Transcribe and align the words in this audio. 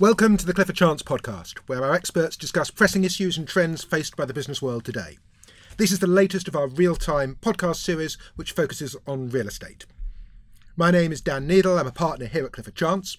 Welcome 0.00 0.38
to 0.38 0.46
the 0.46 0.54
Clifford 0.54 0.76
Chance 0.76 1.02
podcast, 1.02 1.58
where 1.66 1.84
our 1.84 1.92
experts 1.92 2.34
discuss 2.34 2.70
pressing 2.70 3.04
issues 3.04 3.36
and 3.36 3.46
trends 3.46 3.84
faced 3.84 4.16
by 4.16 4.24
the 4.24 4.32
business 4.32 4.62
world 4.62 4.82
today. 4.82 5.18
This 5.76 5.92
is 5.92 5.98
the 5.98 6.06
latest 6.06 6.48
of 6.48 6.56
our 6.56 6.68
real 6.68 6.96
time 6.96 7.36
podcast 7.42 7.76
series, 7.76 8.16
which 8.34 8.52
focuses 8.52 8.96
on 9.06 9.28
real 9.28 9.46
estate. 9.46 9.84
My 10.74 10.90
name 10.90 11.12
is 11.12 11.20
Dan 11.20 11.46
Neidle, 11.46 11.78
I'm 11.78 11.86
a 11.86 11.92
partner 11.92 12.24
here 12.24 12.46
at 12.46 12.52
Clifford 12.52 12.76
Chance. 12.76 13.18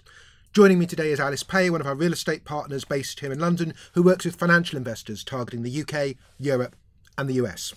Joining 0.52 0.80
me 0.80 0.86
today 0.86 1.12
is 1.12 1.20
Alis 1.20 1.44
Pay, 1.44 1.70
one 1.70 1.80
of 1.80 1.86
our 1.86 1.94
real 1.94 2.14
estate 2.14 2.44
partners 2.44 2.84
based 2.84 3.20
here 3.20 3.30
in 3.30 3.38
London, 3.38 3.74
who 3.94 4.02
works 4.02 4.24
with 4.24 4.34
financial 4.34 4.76
investors 4.76 5.22
targeting 5.22 5.62
the 5.62 5.82
UK, 5.82 6.16
Europe, 6.36 6.74
and 7.16 7.28
the 7.28 7.34
US. 7.34 7.74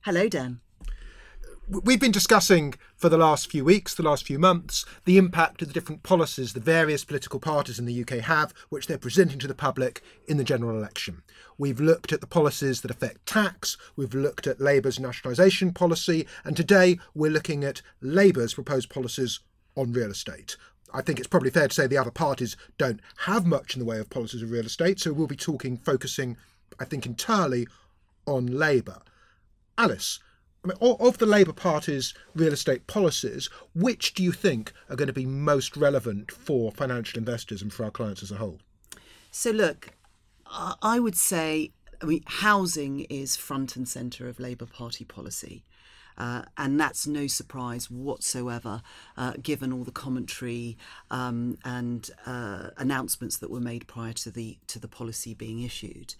Hello, 0.00 0.28
Dan. 0.28 0.58
We've 1.66 2.00
been 2.00 2.12
discussing 2.12 2.74
for 2.94 3.08
the 3.08 3.16
last 3.16 3.50
few 3.50 3.64
weeks, 3.64 3.94
the 3.94 4.02
last 4.02 4.26
few 4.26 4.38
months, 4.38 4.84
the 5.06 5.16
impact 5.16 5.62
of 5.62 5.68
the 5.68 5.72
different 5.74 6.02
policies 6.02 6.52
the 6.52 6.60
various 6.60 7.06
political 7.06 7.40
parties 7.40 7.78
in 7.78 7.86
the 7.86 8.02
UK 8.02 8.18
have, 8.18 8.52
which 8.68 8.86
they're 8.86 8.98
presenting 8.98 9.38
to 9.38 9.46
the 9.46 9.54
public 9.54 10.02
in 10.28 10.36
the 10.36 10.44
general 10.44 10.76
election. 10.76 11.22
We've 11.56 11.80
looked 11.80 12.12
at 12.12 12.20
the 12.20 12.26
policies 12.26 12.82
that 12.82 12.90
affect 12.90 13.24
tax, 13.24 13.78
we've 13.96 14.12
looked 14.12 14.46
at 14.46 14.60
Labour's 14.60 15.00
nationalisation 15.00 15.72
policy, 15.72 16.26
and 16.44 16.54
today 16.54 16.98
we're 17.14 17.30
looking 17.30 17.64
at 17.64 17.80
Labour's 18.02 18.52
proposed 18.52 18.90
policies 18.90 19.40
on 19.74 19.94
real 19.94 20.10
estate. 20.10 20.58
I 20.92 21.00
think 21.00 21.18
it's 21.18 21.28
probably 21.28 21.50
fair 21.50 21.68
to 21.68 21.74
say 21.74 21.86
the 21.86 21.96
other 21.96 22.10
parties 22.10 22.58
don't 22.76 23.00
have 23.20 23.46
much 23.46 23.74
in 23.74 23.80
the 23.80 23.86
way 23.86 23.98
of 23.98 24.10
policies 24.10 24.42
of 24.42 24.50
real 24.50 24.66
estate, 24.66 25.00
so 25.00 25.14
we'll 25.14 25.26
be 25.26 25.34
talking, 25.34 25.78
focusing, 25.78 26.36
I 26.78 26.84
think, 26.84 27.06
entirely 27.06 27.66
on 28.26 28.46
Labour. 28.48 29.00
Alis, 29.78 30.20
I 30.64 30.68
mean, 30.68 30.78
of 30.80 31.18
the 31.18 31.26
Labour 31.26 31.52
Party's 31.52 32.14
real 32.34 32.52
estate 32.52 32.86
policies, 32.86 33.50
which 33.74 34.14
do 34.14 34.22
you 34.22 34.32
think 34.32 34.72
are 34.88 34.96
going 34.96 35.08
to 35.08 35.12
be 35.12 35.26
most 35.26 35.76
relevant 35.76 36.32
for 36.32 36.72
financial 36.72 37.18
investors 37.18 37.60
and 37.60 37.72
for 37.72 37.84
our 37.84 37.90
clients 37.90 38.22
as 38.22 38.30
a 38.30 38.36
whole? 38.36 38.60
So, 39.30 39.50
look, 39.50 39.90
I 40.46 40.98
would 41.00 41.16
say, 41.16 41.72
I 42.00 42.06
mean, 42.06 42.22
housing 42.26 43.00
is 43.10 43.36
front 43.36 43.76
and 43.76 43.86
centre 43.86 44.28
of 44.28 44.40
Labour 44.40 44.66
Party 44.66 45.04
policy. 45.04 45.64
Uh, 46.16 46.42
and 46.56 46.78
that's 46.78 47.06
no 47.08 47.26
surprise 47.26 47.90
whatsoever, 47.90 48.82
uh, 49.16 49.32
given 49.42 49.72
all 49.72 49.82
the 49.82 49.90
commentary 49.90 50.78
um, 51.10 51.58
and 51.64 52.10
uh, 52.24 52.70
announcements 52.76 53.36
that 53.38 53.50
were 53.50 53.60
made 53.60 53.88
prior 53.88 54.12
to 54.12 54.30
the 54.30 54.56
to 54.68 54.78
the 54.78 54.86
policy 54.86 55.34
being 55.34 55.60
issued. 55.62 56.14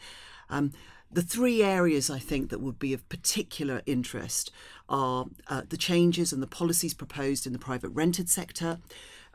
Um, 0.51 0.73
the 1.11 1.23
three 1.23 1.63
areas 1.63 2.11
I 2.11 2.19
think 2.19 2.51
that 2.51 2.61
would 2.61 2.79
be 2.79 2.93
of 2.93 3.09
particular 3.09 3.83
interest 3.87 4.51
are 4.89 5.27
uh, 5.49 5.63
the 5.69 5.77
changes 5.77 6.33
and 6.33 6.43
the 6.43 6.47
policies 6.47 6.95
proposed 6.95 7.47
in 7.47 7.53
the 7.53 7.59
private 7.59 7.91
rented 7.91 8.29
sector, 8.29 8.79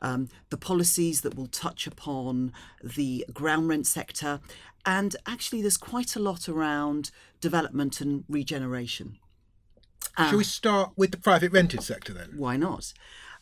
um, 0.01 0.29
the 0.49 0.57
policies 0.57 1.21
that 1.21 1.35
will 1.35 1.47
touch 1.47 1.87
upon 1.87 2.51
the 2.83 3.25
ground 3.33 3.69
rent 3.69 3.87
sector, 3.87 4.39
and 4.85 5.15
actually, 5.25 5.61
there's 5.61 5.77
quite 5.77 6.15
a 6.15 6.19
lot 6.19 6.47
around 6.47 7.11
development 7.41 8.01
and 8.01 8.23
regeneration. 8.29 9.17
Uh, 10.17 10.29
Shall 10.29 10.37
we 10.37 10.43
start 10.43 10.91
with 10.95 11.11
the 11.11 11.17
private 11.17 11.51
rented 11.51 11.83
sector 11.83 12.13
then? 12.13 12.33
Why 12.37 12.57
not? 12.57 12.93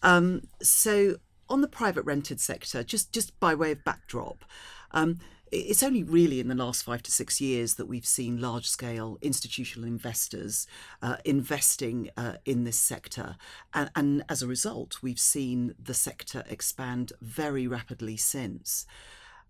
Um, 0.01 0.43
so, 0.61 1.17
on 1.49 1.61
the 1.61 1.67
private 1.67 2.03
rented 2.03 2.39
sector, 2.39 2.83
just 2.83 3.11
just 3.11 3.39
by 3.39 3.53
way 3.55 3.71
of 3.71 3.83
backdrop. 3.83 4.43
Um, 4.91 5.19
it's 5.51 5.83
only 5.83 6.03
really 6.03 6.39
in 6.39 6.47
the 6.47 6.55
last 6.55 6.83
five 6.83 7.03
to 7.03 7.11
six 7.11 7.39
years 7.41 7.75
that 7.75 7.87
we've 7.87 8.05
seen 8.05 8.41
large 8.41 8.67
scale 8.67 9.17
institutional 9.21 9.87
investors 9.87 10.67
uh, 11.01 11.17
investing 11.25 12.09
uh, 12.17 12.33
in 12.45 12.63
this 12.63 12.79
sector. 12.79 13.35
And, 13.73 13.89
and 13.95 14.23
as 14.29 14.41
a 14.41 14.47
result, 14.47 15.01
we've 15.01 15.19
seen 15.19 15.75
the 15.81 15.93
sector 15.93 16.43
expand 16.49 17.13
very 17.21 17.67
rapidly 17.67 18.17
since. 18.17 18.85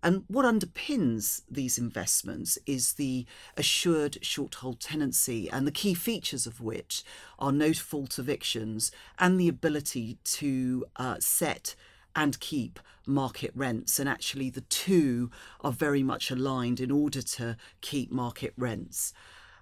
And 0.02 0.24
what 0.28 0.44
underpins 0.44 1.42
these 1.50 1.76
investments 1.76 2.56
is 2.66 2.92
the 2.92 3.26
assured 3.56 4.18
short 4.24 4.56
hold 4.56 4.80
tenancy, 4.80 5.50
and 5.50 5.66
the 5.66 5.72
key 5.72 5.94
features 5.94 6.46
of 6.46 6.60
which 6.60 7.02
are 7.38 7.50
no 7.50 7.72
fault 7.72 8.18
evictions 8.18 8.92
and 9.18 9.40
the 9.40 9.48
ability 9.48 10.18
to 10.24 10.86
uh, 10.96 11.16
set 11.18 11.74
and 12.18 12.40
keep 12.40 12.80
market 13.06 13.52
rents. 13.54 14.00
And 14.00 14.08
actually, 14.08 14.50
the 14.50 14.62
two 14.62 15.30
are 15.60 15.70
very 15.70 16.02
much 16.02 16.32
aligned 16.32 16.80
in 16.80 16.90
order 16.90 17.22
to 17.22 17.56
keep 17.80 18.10
market 18.10 18.52
rents. 18.56 19.12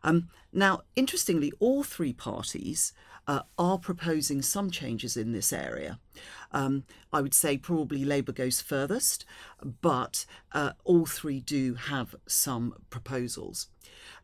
Um, 0.03 0.31
now, 0.55 0.81
interestingly, 0.97 1.53
all 1.61 1.83
three 1.83 2.15
parties 2.15 2.95
uh, 3.27 3.43
are 3.59 3.79
proposing 3.79 4.43
some 4.43 4.71
changes 4.71 5.17
in 5.17 5.33
this 5.33 5.53
area. 5.53 5.99
Um, 6.53 6.85
I 7.13 7.21
would 7.21 7.35
say 7.35 7.59
probably 7.59 8.05
Labour 8.05 8.33
goes 8.33 8.61
furthest, 8.61 9.25
but 9.83 10.27
uh, 10.53 10.73
all 10.85 11.07
three 11.07 11.41
do 11.41 11.75
have 11.75 12.15
some 12.27 12.75
proposals. 12.91 13.69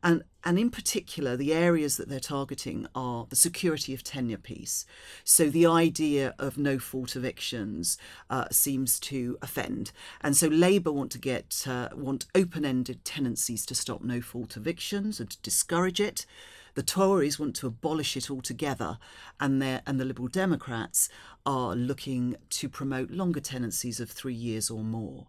And, 0.02 0.24
and 0.44 0.58
in 0.58 0.70
particular, 0.70 1.36
the 1.36 1.52
areas 1.52 1.96
that 1.96 2.08
they're 2.08 2.20
targeting 2.20 2.86
are 2.94 3.26
the 3.28 3.36
security 3.36 3.94
of 3.94 4.02
tenure 4.02 4.38
piece. 4.38 4.84
So 5.24 5.48
the 5.48 5.66
idea 5.66 6.34
of 6.38 6.58
no 6.58 6.78
fault 6.78 7.14
evictions 7.14 7.98
uh, 8.28 8.46
seems 8.50 8.98
to 9.00 9.38
offend. 9.42 9.92
And 10.20 10.36
so 10.36 10.48
Labour 10.48 10.92
want 10.92 11.12
to 11.12 11.18
get 11.18 11.64
uh, 11.68 11.90
want 11.94 12.26
open 12.34 12.64
ended 12.64 13.04
tenancies 13.04 13.64
to 13.66 13.74
stop 13.74 14.02
no 14.02 14.20
fault 14.20 14.56
evictions 14.56 15.20
and 15.20 15.30
to 15.30 15.40
discourage 15.42 16.00
it. 16.00 16.26
The 16.74 16.82
Tories 16.82 17.38
want 17.38 17.54
to 17.56 17.66
abolish 17.66 18.16
it 18.16 18.30
altogether, 18.30 18.98
and, 19.38 19.62
and 19.62 20.00
the 20.00 20.04
Liberal 20.04 20.28
Democrats 20.28 21.08
are 21.44 21.74
looking 21.74 22.36
to 22.50 22.68
promote 22.68 23.10
longer 23.10 23.40
tenancies 23.40 24.00
of 24.00 24.10
three 24.10 24.34
years 24.34 24.70
or 24.70 24.82
more. 24.82 25.26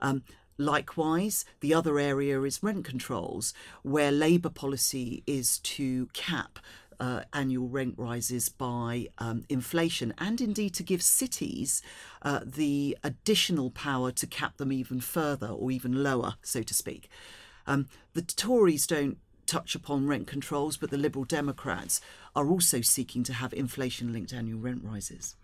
Um, 0.00 0.22
Likewise, 0.58 1.44
the 1.60 1.72
other 1.72 1.98
area 1.98 2.40
is 2.42 2.62
rent 2.62 2.84
controls, 2.84 3.54
where 3.82 4.12
Labour 4.12 4.50
policy 4.50 5.22
is 5.26 5.58
to 5.60 6.06
cap 6.12 6.58
uh, 7.00 7.22
annual 7.32 7.68
rent 7.68 7.94
rises 7.96 8.48
by 8.48 9.08
um, 9.18 9.44
inflation 9.48 10.14
and 10.18 10.40
indeed 10.40 10.72
to 10.74 10.84
give 10.84 11.02
cities 11.02 11.82
uh, 12.22 12.40
the 12.44 12.96
additional 13.02 13.70
power 13.70 14.12
to 14.12 14.26
cap 14.26 14.56
them 14.58 14.72
even 14.72 15.00
further 15.00 15.48
or 15.48 15.72
even 15.72 16.04
lower, 16.04 16.34
so 16.42 16.62
to 16.62 16.74
speak. 16.74 17.08
Um, 17.66 17.88
the 18.12 18.22
Tories 18.22 18.86
don't 18.86 19.18
touch 19.46 19.74
upon 19.74 20.06
rent 20.06 20.26
controls, 20.26 20.76
but 20.76 20.90
the 20.90 20.98
Liberal 20.98 21.24
Democrats 21.24 22.00
are 22.34 22.48
also 22.48 22.80
seeking 22.80 23.22
to 23.24 23.32
have 23.34 23.52
inflation 23.52 24.12
linked 24.12 24.32
annual 24.32 24.60
rent 24.60 24.82
rises. 24.84 25.36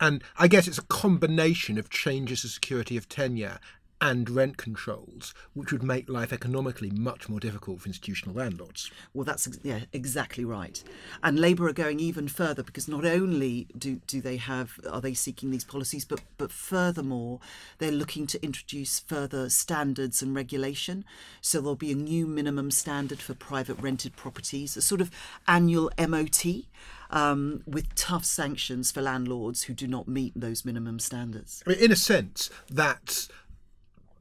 And 0.00 0.24
I 0.36 0.48
guess 0.48 0.66
it's 0.66 0.78
a 0.78 0.82
combination 0.82 1.78
of 1.78 1.88
changes 1.88 2.42
to 2.42 2.48
security 2.48 2.96
of 2.96 3.08
tenure 3.08 3.60
and 4.02 4.28
rent 4.28 4.56
controls, 4.56 5.32
which 5.54 5.70
would 5.70 5.84
make 5.84 6.08
life 6.08 6.32
economically 6.32 6.90
much 6.90 7.28
more 7.28 7.38
difficult 7.38 7.80
for 7.80 7.86
institutional 7.86 8.34
landlords. 8.34 8.90
Well, 9.14 9.24
that's 9.24 9.48
yeah, 9.62 9.82
exactly 9.92 10.44
right. 10.44 10.82
And 11.22 11.38
Labour 11.38 11.68
are 11.68 11.72
going 11.72 12.00
even 12.00 12.26
further 12.26 12.64
because 12.64 12.88
not 12.88 13.04
only 13.04 13.68
do, 13.78 14.00
do 14.08 14.20
they 14.20 14.38
have 14.38 14.80
are 14.90 15.00
they 15.00 15.14
seeking 15.14 15.52
these 15.52 15.62
policies, 15.62 16.04
but 16.04 16.20
but 16.36 16.50
furthermore, 16.50 17.38
they're 17.78 17.92
looking 17.92 18.26
to 18.26 18.44
introduce 18.44 18.98
further 18.98 19.48
standards 19.48 20.20
and 20.20 20.34
regulation. 20.34 21.04
So 21.40 21.60
there'll 21.60 21.76
be 21.76 21.92
a 21.92 21.96
new 21.96 22.26
minimum 22.26 22.72
standard 22.72 23.20
for 23.20 23.34
private 23.34 23.80
rented 23.80 24.16
properties, 24.16 24.76
a 24.76 24.82
sort 24.82 25.00
of 25.00 25.12
annual 25.46 25.92
MOT. 25.96 26.44
Um, 27.14 27.62
with 27.66 27.94
tough 27.94 28.24
sanctions 28.24 28.90
for 28.90 29.02
landlords 29.02 29.64
who 29.64 29.74
do 29.74 29.86
not 29.86 30.08
meet 30.08 30.32
those 30.34 30.64
minimum 30.64 30.98
standards. 30.98 31.62
I 31.66 31.70
mean, 31.72 31.78
in 31.80 31.92
a 31.92 31.96
sense, 31.96 32.48
that's 32.70 33.28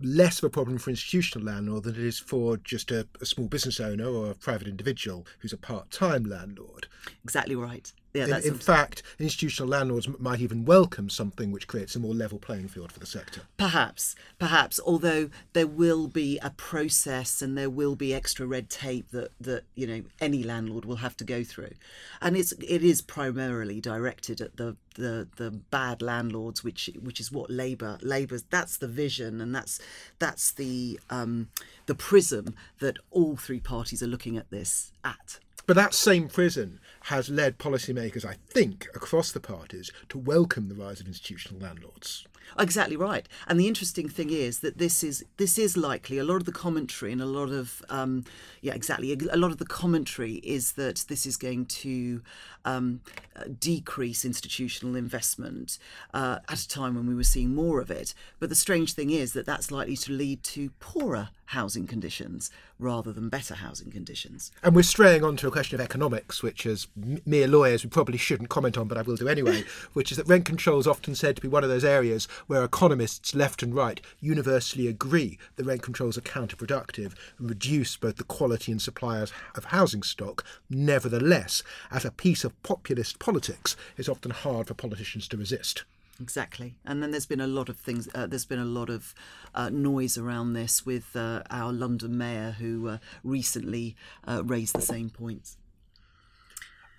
less 0.01 0.39
of 0.39 0.45
a 0.45 0.49
problem 0.49 0.77
for 0.77 0.89
institutional 0.89 1.45
landlord 1.45 1.83
than 1.83 1.95
it 1.95 2.01
is 2.01 2.19
for 2.19 2.57
just 2.57 2.91
a, 2.91 3.07
a 3.19 3.25
small 3.25 3.47
business 3.47 3.79
owner 3.79 4.07
or 4.07 4.31
a 4.31 4.35
private 4.35 4.67
individual 4.67 5.25
who's 5.39 5.53
a 5.53 5.57
part-time 5.57 6.23
landlord. 6.23 6.87
Exactly 7.23 7.55
right. 7.55 7.91
Yeah, 8.13 8.25
in, 8.25 8.43
in 8.43 8.53
fact, 8.55 9.03
institutional 9.19 9.69
landlords 9.69 10.07
might 10.19 10.41
even 10.41 10.65
welcome 10.65 11.09
something 11.09 11.51
which 11.51 11.67
creates 11.67 11.95
a 11.95 11.99
more 11.99 12.13
level 12.13 12.39
playing 12.39 12.67
field 12.67 12.91
for 12.91 12.99
the 12.99 13.05
sector. 13.05 13.41
Perhaps, 13.57 14.15
perhaps. 14.37 14.79
Although 14.85 15.29
there 15.53 15.67
will 15.67 16.07
be 16.07 16.37
a 16.39 16.49
process 16.49 17.41
and 17.41 17.57
there 17.57 17.69
will 17.69 17.95
be 17.95 18.13
extra 18.13 18.45
red 18.45 18.69
tape 18.69 19.11
that 19.11 19.31
that 19.39 19.63
you 19.75 19.87
know 19.87 20.03
any 20.19 20.43
landlord 20.43 20.85
will 20.85 20.97
have 20.97 21.15
to 21.17 21.23
go 21.23 21.43
through, 21.43 21.73
and 22.21 22.35
it's 22.35 22.51
it 22.53 22.83
is 22.83 23.01
primarily 23.01 23.79
directed 23.79 24.41
at 24.41 24.57
the 24.57 24.75
the 24.95 25.27
the 25.37 25.51
bad 25.51 26.01
landlords, 26.01 26.63
which 26.63 26.89
which 27.01 27.19
is 27.19 27.31
what 27.31 27.49
Labour 27.49 27.97
Labour's 28.01 28.43
that's 28.49 28.77
the 28.77 28.87
vision 28.87 29.39
and 29.39 29.55
that's 29.55 29.79
that's 30.19 30.51
the 30.51 30.99
um, 31.09 31.49
the 31.85 31.95
prism 31.95 32.55
that 32.79 32.97
all 33.09 33.35
three 33.35 33.59
parties 33.59 34.03
are 34.03 34.07
looking 34.07 34.37
at 34.37 34.49
this 34.51 34.91
at. 35.03 35.39
But 35.67 35.75
that 35.75 35.93
same 35.93 36.27
prison 36.27 36.79
has 37.05 37.29
led 37.29 37.57
policymakers, 37.57 38.25
I 38.25 38.35
think, 38.47 38.87
across 38.93 39.31
the 39.31 39.39
parties 39.39 39.91
to 40.09 40.17
welcome 40.17 40.69
the 40.69 40.75
rise 40.75 40.99
of 40.99 41.07
institutional 41.07 41.59
landlords. 41.59 42.25
Exactly 42.59 42.97
right. 42.97 43.27
And 43.47 43.59
the 43.59 43.67
interesting 43.67 44.09
thing 44.09 44.29
is 44.29 44.59
that 44.59 44.77
this 44.77 45.03
is 45.03 45.23
this 45.37 45.57
is 45.57 45.77
likely 45.77 46.17
a 46.17 46.23
lot 46.23 46.37
of 46.37 46.45
the 46.45 46.51
commentary 46.51 47.11
and 47.11 47.21
a 47.21 47.25
lot 47.25 47.49
of 47.49 47.81
um, 47.89 48.25
yeah 48.61 48.73
exactly 48.73 49.13
a 49.31 49.37
lot 49.37 49.51
of 49.51 49.57
the 49.57 49.65
commentary 49.65 50.35
is 50.35 50.73
that 50.73 51.05
this 51.07 51.25
is 51.25 51.37
going 51.37 51.65
to 51.67 52.21
um, 52.65 53.01
uh, 53.35 53.43
decrease 53.57 54.25
institutional 54.25 54.95
investment 54.95 55.77
uh, 56.13 56.39
at 56.49 56.59
a 56.59 56.67
time 56.67 56.95
when 56.95 57.07
we 57.07 57.15
were 57.15 57.23
seeing 57.23 57.55
more 57.55 57.79
of 57.79 57.89
it. 57.89 58.13
But 58.39 58.49
the 58.49 58.55
strange 58.55 58.93
thing 58.93 59.11
is 59.11 59.33
that 59.33 59.45
that's 59.45 59.71
likely 59.71 59.95
to 59.97 60.11
lead 60.11 60.43
to 60.43 60.71
poorer 60.79 61.29
housing 61.51 61.85
conditions 61.85 62.49
rather 62.79 63.11
than 63.11 63.27
better 63.27 63.55
housing 63.55 63.91
conditions. 63.91 64.51
And 64.63 64.73
we're 64.73 64.83
straying 64.83 65.23
onto 65.23 65.47
a 65.47 65.51
question 65.51 65.79
of 65.79 65.83
economics, 65.83 66.41
which, 66.41 66.65
as 66.65 66.87
mere 66.95 67.47
lawyers, 67.47 67.83
we 67.83 67.89
probably 67.89 68.17
shouldn't 68.17 68.49
comment 68.49 68.77
on, 68.77 68.87
but 68.87 68.97
I 68.97 69.01
will 69.01 69.17
do 69.17 69.27
anyway, 69.27 69.65
which 69.93 70.11
is 70.11 70.17
that 70.17 70.27
rent 70.27 70.45
control 70.45 70.79
is 70.79 70.87
often 70.87 71.13
said 71.13 71.35
to 71.35 71.41
be 71.41 71.49
one 71.49 71.63
of 71.63 71.69
those 71.69 71.83
areas 71.83 72.25
where 72.47 72.63
economists 72.63 73.35
left 73.35 73.61
and 73.61 73.75
right 73.75 73.99
universally 74.21 74.87
agree 74.87 75.37
that 75.57 75.65
rent 75.65 75.81
controls 75.81 76.17
are 76.17 76.21
counterproductive 76.21 77.13
and 77.37 77.49
reduce 77.49 77.97
both 77.97 78.15
the 78.15 78.23
quality 78.23 78.71
and 78.71 78.81
supply 78.81 79.19
of 79.19 79.65
housing 79.65 80.03
stock. 80.03 80.45
Nevertheless, 80.69 81.63
as 81.91 82.05
a 82.05 82.11
piece 82.11 82.45
of 82.45 82.61
populist 82.63 83.19
politics, 83.19 83.75
it's 83.97 84.09
often 84.09 84.31
hard 84.31 84.67
for 84.67 84.73
politicians 84.73 85.27
to 85.27 85.37
resist. 85.37 85.83
Exactly, 86.21 86.75
and 86.85 87.01
then 87.01 87.09
there's 87.09 87.25
been 87.25 87.41
a 87.41 87.47
lot 87.47 87.67
of 87.67 87.79
things. 87.79 88.07
Uh, 88.13 88.27
there's 88.27 88.45
been 88.45 88.59
a 88.59 88.65
lot 88.65 88.91
of 88.91 89.15
uh, 89.55 89.71
noise 89.71 90.19
around 90.19 90.53
this 90.53 90.85
with 90.85 91.15
uh, 91.15 91.41
our 91.49 91.73
London 91.73 92.15
mayor, 92.15 92.51
who 92.59 92.89
uh, 92.89 92.97
recently 93.23 93.95
uh, 94.27 94.43
raised 94.45 94.75
the 94.75 94.83
same 94.83 95.09
points. 95.09 95.57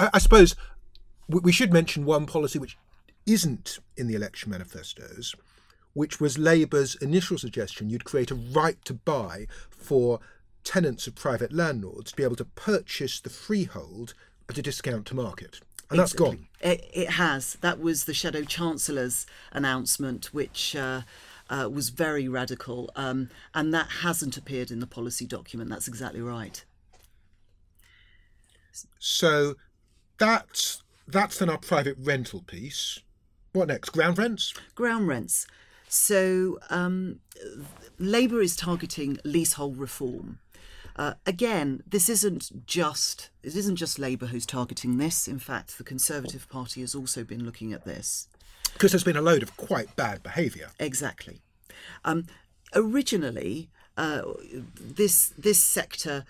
I, 0.00 0.10
I 0.14 0.18
suppose 0.18 0.56
we 1.28 1.52
should 1.52 1.72
mention 1.72 2.04
one 2.04 2.26
policy 2.26 2.58
which 2.58 2.76
isn't 3.24 3.78
in 3.96 4.08
the 4.08 4.16
election 4.16 4.50
manifestos, 4.50 5.36
which 5.92 6.20
was 6.20 6.36
Labour's 6.36 6.96
initial 6.96 7.38
suggestion: 7.38 7.90
you'd 7.90 8.04
create 8.04 8.32
a 8.32 8.34
right 8.34 8.84
to 8.86 8.94
buy 8.94 9.46
for 9.70 10.18
tenants 10.64 11.06
of 11.06 11.14
private 11.14 11.52
landlords 11.52 12.10
to 12.10 12.16
be 12.16 12.24
able 12.24 12.36
to 12.36 12.44
purchase 12.44 13.20
the 13.20 13.30
freehold 13.30 14.14
at 14.48 14.58
a 14.58 14.62
discount 14.62 15.06
to 15.06 15.14
market. 15.14 15.60
And 15.92 16.00
that's 16.00 16.12
gone. 16.12 16.46
It, 16.60 16.84
it, 16.92 17.10
has. 17.10 17.56
That 17.60 17.80
was 17.80 18.04
the 18.04 18.14
Shadow 18.14 18.42
Chancellor's 18.42 19.26
announcement, 19.52 20.32
which 20.32 20.76
uh, 20.76 21.02
uh, 21.50 21.68
was 21.70 21.90
very 21.90 22.28
radical. 22.28 22.90
Um, 22.96 23.30
and 23.54 23.72
that 23.74 23.88
hasn't 24.02 24.36
appeared 24.36 24.70
in 24.70 24.80
the 24.80 24.86
policy 24.86 25.26
document. 25.26 25.70
That's 25.70 25.88
exactly 25.88 26.20
right. 26.20 26.64
So 28.98 29.54
that's, 30.18 30.82
that's 31.06 31.38
then 31.38 31.50
our 31.50 31.58
private 31.58 31.96
rental 31.98 32.42
piece. 32.42 33.00
What 33.52 33.68
next? 33.68 33.90
Ground 33.90 34.18
rents? 34.18 34.54
Ground 34.74 35.08
rents. 35.08 35.46
So 35.88 36.58
um, 36.70 37.20
Labour 37.98 38.40
is 38.40 38.56
targeting 38.56 39.18
leasehold 39.24 39.76
reform. 39.76 40.38
Uh, 40.96 41.14
again, 41.26 41.82
this 41.86 42.08
isn't 42.08 42.66
just 42.66 43.30
it 43.42 43.56
isn't 43.56 43.76
just 43.76 43.98
Labour 43.98 44.26
who's 44.26 44.46
targeting 44.46 44.98
this. 44.98 45.26
In 45.26 45.38
fact, 45.38 45.78
the 45.78 45.84
Conservative 45.84 46.48
Party 46.48 46.80
has 46.80 46.94
also 46.94 47.24
been 47.24 47.44
looking 47.44 47.72
at 47.72 47.84
this 47.84 48.28
because 48.72 48.92
there's 48.92 49.04
been 49.04 49.16
a 49.16 49.22
load 49.22 49.42
of 49.42 49.56
quite 49.56 49.94
bad 49.96 50.22
behaviour. 50.22 50.68
Exactly. 50.78 51.40
Um, 52.04 52.26
originally, 52.74 53.70
uh, 53.96 54.22
this 54.78 55.32
this 55.38 55.58
sector 55.58 56.24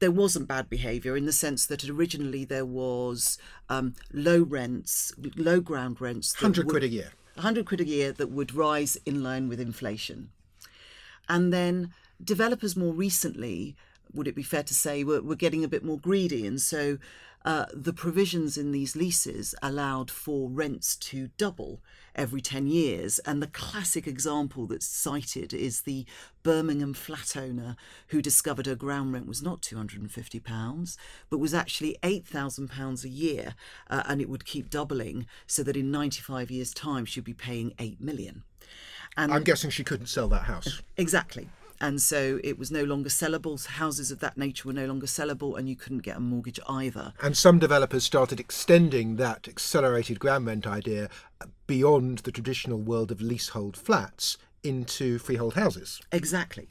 there 0.00 0.10
wasn't 0.10 0.48
bad 0.48 0.68
behaviour 0.68 1.16
in 1.16 1.26
the 1.26 1.32
sense 1.32 1.66
that 1.66 1.88
originally 1.88 2.44
there 2.44 2.64
was 2.64 3.38
um, 3.68 3.94
low 4.12 4.42
rents, 4.42 5.12
low 5.36 5.60
ground 5.60 6.00
rents, 6.00 6.34
hundred 6.34 6.68
quid 6.68 6.82
a 6.82 6.88
year, 6.88 7.12
hundred 7.38 7.66
quid 7.66 7.80
a 7.80 7.86
year 7.86 8.12
that 8.12 8.30
would 8.30 8.54
rise 8.54 8.96
in 9.06 9.22
line 9.22 9.48
with 9.48 9.60
inflation, 9.60 10.30
and 11.28 11.52
then 11.52 11.92
developers 12.22 12.76
more 12.76 12.92
recently 12.92 13.76
would 14.12 14.28
it 14.28 14.34
be 14.34 14.42
fair 14.42 14.62
to 14.62 14.74
say, 14.74 15.04
were, 15.04 15.22
were 15.22 15.36
getting 15.36 15.64
a 15.64 15.68
bit 15.68 15.84
more 15.84 15.98
greedy. 15.98 16.46
And 16.46 16.60
so 16.60 16.98
uh, 17.46 17.66
the 17.72 17.92
provisions 17.92 18.58
in 18.58 18.72
these 18.72 18.96
leases 18.96 19.54
allowed 19.62 20.10
for 20.10 20.50
rents 20.50 20.96
to 20.96 21.30
double 21.38 21.80
every 22.16 22.40
10 22.40 22.66
years. 22.66 23.20
And 23.20 23.40
the 23.40 23.46
classic 23.46 24.08
example 24.08 24.66
that's 24.66 24.86
cited 24.86 25.54
is 25.54 25.82
the 25.82 26.06
Birmingham 26.42 26.92
flat 26.92 27.36
owner 27.36 27.76
who 28.08 28.20
discovered 28.20 28.66
her 28.66 28.74
ground 28.74 29.12
rent 29.12 29.28
was 29.28 29.42
not 29.42 29.62
£250, 29.62 30.96
but 31.30 31.38
was 31.38 31.54
actually 31.54 31.96
£8,000 32.02 33.04
a 33.04 33.08
year. 33.08 33.54
Uh, 33.88 34.02
and 34.06 34.20
it 34.20 34.28
would 34.28 34.44
keep 34.44 34.68
doubling 34.68 35.26
so 35.46 35.62
that 35.62 35.76
in 35.76 35.92
95 35.92 36.50
years' 36.50 36.74
time 36.74 37.04
she'd 37.04 37.22
be 37.22 37.32
paying 37.32 37.70
£8 37.78 38.00
million. 38.00 38.42
And 39.16 39.32
I'm 39.32 39.44
guessing 39.44 39.70
she 39.70 39.84
couldn't 39.84 40.06
sell 40.06 40.28
that 40.28 40.42
house. 40.42 40.82
Exactly 40.96 41.48
and 41.80 42.00
so 42.00 42.40
it 42.42 42.58
was 42.58 42.70
no 42.70 42.84
longer 42.84 43.08
sellable. 43.08 43.64
Houses 43.66 44.10
of 44.10 44.20
that 44.20 44.36
nature 44.36 44.68
were 44.68 44.74
no 44.74 44.86
longer 44.86 45.06
sellable, 45.06 45.58
and 45.58 45.68
you 45.68 45.76
couldn't 45.76 46.02
get 46.02 46.16
a 46.16 46.20
mortgage 46.20 46.60
either. 46.68 47.12
And 47.22 47.36
some 47.36 47.58
developers 47.58 48.04
started 48.04 48.40
extending 48.40 49.16
that 49.16 49.48
accelerated 49.48 50.18
ground 50.18 50.46
rent 50.46 50.66
idea 50.66 51.08
beyond 51.66 52.18
the 52.18 52.32
traditional 52.32 52.78
world 52.78 53.10
of 53.10 53.20
leasehold 53.20 53.76
flats 53.76 54.38
into 54.62 55.18
freehold 55.18 55.54
houses. 55.54 56.00
Exactly. 56.12 56.68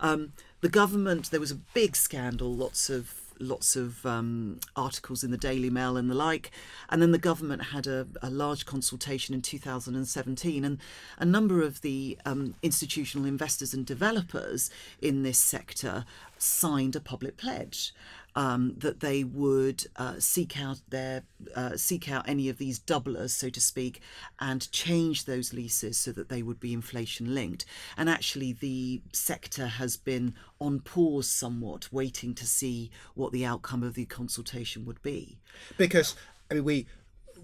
Um, 0.00 0.32
the 0.60 0.68
government, 0.68 1.30
there 1.30 1.40
was 1.40 1.50
a 1.50 1.56
big 1.56 1.96
scandal, 1.96 2.54
lots 2.54 2.90
of 2.90 3.14
lots 3.38 3.76
of 3.76 4.04
um, 4.04 4.60
articles 4.76 5.22
in 5.24 5.30
the 5.30 5.38
Daily 5.38 5.70
Mail 5.70 5.96
and 5.96 6.10
the 6.10 6.14
like. 6.14 6.50
And 6.88 7.00
then 7.00 7.12
the 7.12 7.18
government 7.18 7.64
had 7.64 7.86
a, 7.86 8.06
a 8.22 8.30
large 8.30 8.66
consultation 8.66 9.34
in 9.34 9.42
2017, 9.42 10.64
and 10.64 10.78
a 11.18 11.24
number 11.24 11.62
of 11.62 11.80
the 11.82 12.18
um, 12.24 12.54
institutional 12.62 13.26
investors 13.26 13.74
and 13.74 13.84
developers 13.84 14.70
in 15.00 15.22
this 15.22 15.38
sector 15.38 16.04
signed 16.38 16.96
a 16.96 17.00
public 17.00 17.36
pledge 17.36 17.92
um, 18.38 18.74
that 18.78 19.00
they 19.00 19.24
would 19.24 19.86
uh, 19.96 20.14
seek 20.20 20.60
out 20.60 20.80
their 20.88 21.24
uh, 21.56 21.76
seek 21.76 22.08
out 22.08 22.28
any 22.28 22.48
of 22.48 22.58
these 22.58 22.78
doublers, 22.78 23.30
so 23.30 23.50
to 23.50 23.60
speak, 23.60 24.00
and 24.38 24.70
change 24.70 25.24
those 25.24 25.52
leases 25.52 25.98
so 25.98 26.12
that 26.12 26.28
they 26.28 26.42
would 26.42 26.60
be 26.60 26.72
inflation 26.72 27.34
linked. 27.34 27.64
And 27.96 28.08
actually, 28.08 28.52
the 28.52 29.02
sector 29.12 29.66
has 29.66 29.96
been 29.96 30.34
on 30.60 30.78
pause 30.80 31.28
somewhat, 31.28 31.92
waiting 31.92 32.32
to 32.36 32.46
see 32.46 32.92
what 33.14 33.32
the 33.32 33.44
outcome 33.44 33.82
of 33.82 33.94
the 33.94 34.04
consultation 34.04 34.84
would 34.84 35.02
be. 35.02 35.38
Because 35.76 36.14
I 36.48 36.54
mean, 36.54 36.64
we 36.64 36.86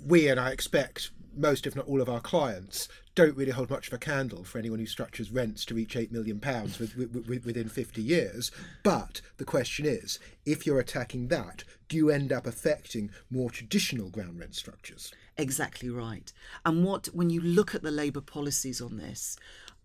we 0.07 0.29
and 0.29 0.39
I 0.39 0.51
expect 0.51 1.11
most, 1.37 1.67
if 1.67 1.75
not 1.75 1.87
all, 1.87 2.01
of 2.01 2.09
our 2.09 2.21
clients 2.21 2.89
don't 3.15 3.37
really 3.37 3.53
hold 3.53 3.71
much 3.71 3.87
of 3.87 3.93
a 3.93 3.99
candle 3.99 4.43
for 4.43 4.59
anyone 4.59 4.81
who 4.81 4.87
structures 4.87 5.31
rents 5.31 5.65
to 5.65 5.75
reach 5.75 5.95
£8 5.95 6.11
million 6.11 6.41
with, 6.81 6.97
with, 6.97 7.45
within 7.45 7.69
50 7.69 8.03
years. 8.03 8.51
But 8.83 9.21
the 9.37 9.45
question 9.45 9.87
is 9.87 10.19
if 10.45 10.67
you're 10.67 10.81
attacking 10.81 11.29
that, 11.29 11.63
do 11.89 11.97
you 11.97 12.11
end 12.11 12.33
up 12.33 12.47
affecting 12.47 13.11
more 13.31 13.51
traditional 13.51 14.11
ground 14.11 14.41
rent 14.41 14.55
structures? 14.55 15.13
Exactly 15.37 15.91
right. 15.91 16.33
And 16.65 16.85
what, 16.85 17.07
when 17.07 17.31
you 17.31 17.41
look 17.41 17.75
at 17.75 17.83
the 17.83 17.91
Labour 17.91 18.21
policies 18.21 18.81
on 18.81 18.97
this, 18.97 19.37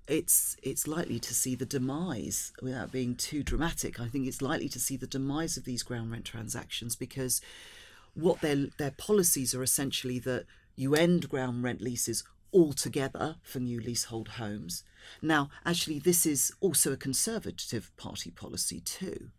it's 0.07 0.57
it's 0.63 0.87
likely 0.87 1.19
to 1.19 1.35
see 1.35 1.53
the 1.53 1.67
demise 1.67 2.51
without 2.63 2.91
being 2.91 3.15
too 3.15 3.43
dramatic. 3.43 3.99
I 3.99 4.07
think 4.07 4.27
it's 4.27 4.41
likely 4.41 4.67
to 4.69 4.79
see 4.79 4.97
the 4.97 5.05
demise 5.05 5.55
of 5.55 5.65
these 5.65 5.83
ground 5.83 6.11
rent 6.11 6.25
transactions 6.25 6.95
because 6.95 7.41
what 8.15 8.41
their 8.41 8.67
their 8.79 8.89
policies 8.89 9.53
are 9.53 9.61
essentially 9.61 10.17
that 10.17 10.45
you 10.75 10.95
end 10.95 11.29
ground 11.29 11.63
rent 11.63 11.79
leases 11.79 12.23
altogether 12.53 13.35
for 13.41 13.59
new 13.59 13.79
leasehold 13.79 14.29
homes. 14.29 14.83
Now, 15.21 15.49
actually, 15.65 15.99
this 15.99 16.25
is 16.25 16.51
also 16.59 16.91
a 16.91 16.97
Conservative 16.97 17.91
Party 17.97 18.31
policy 18.31 18.79
too. 18.79 19.31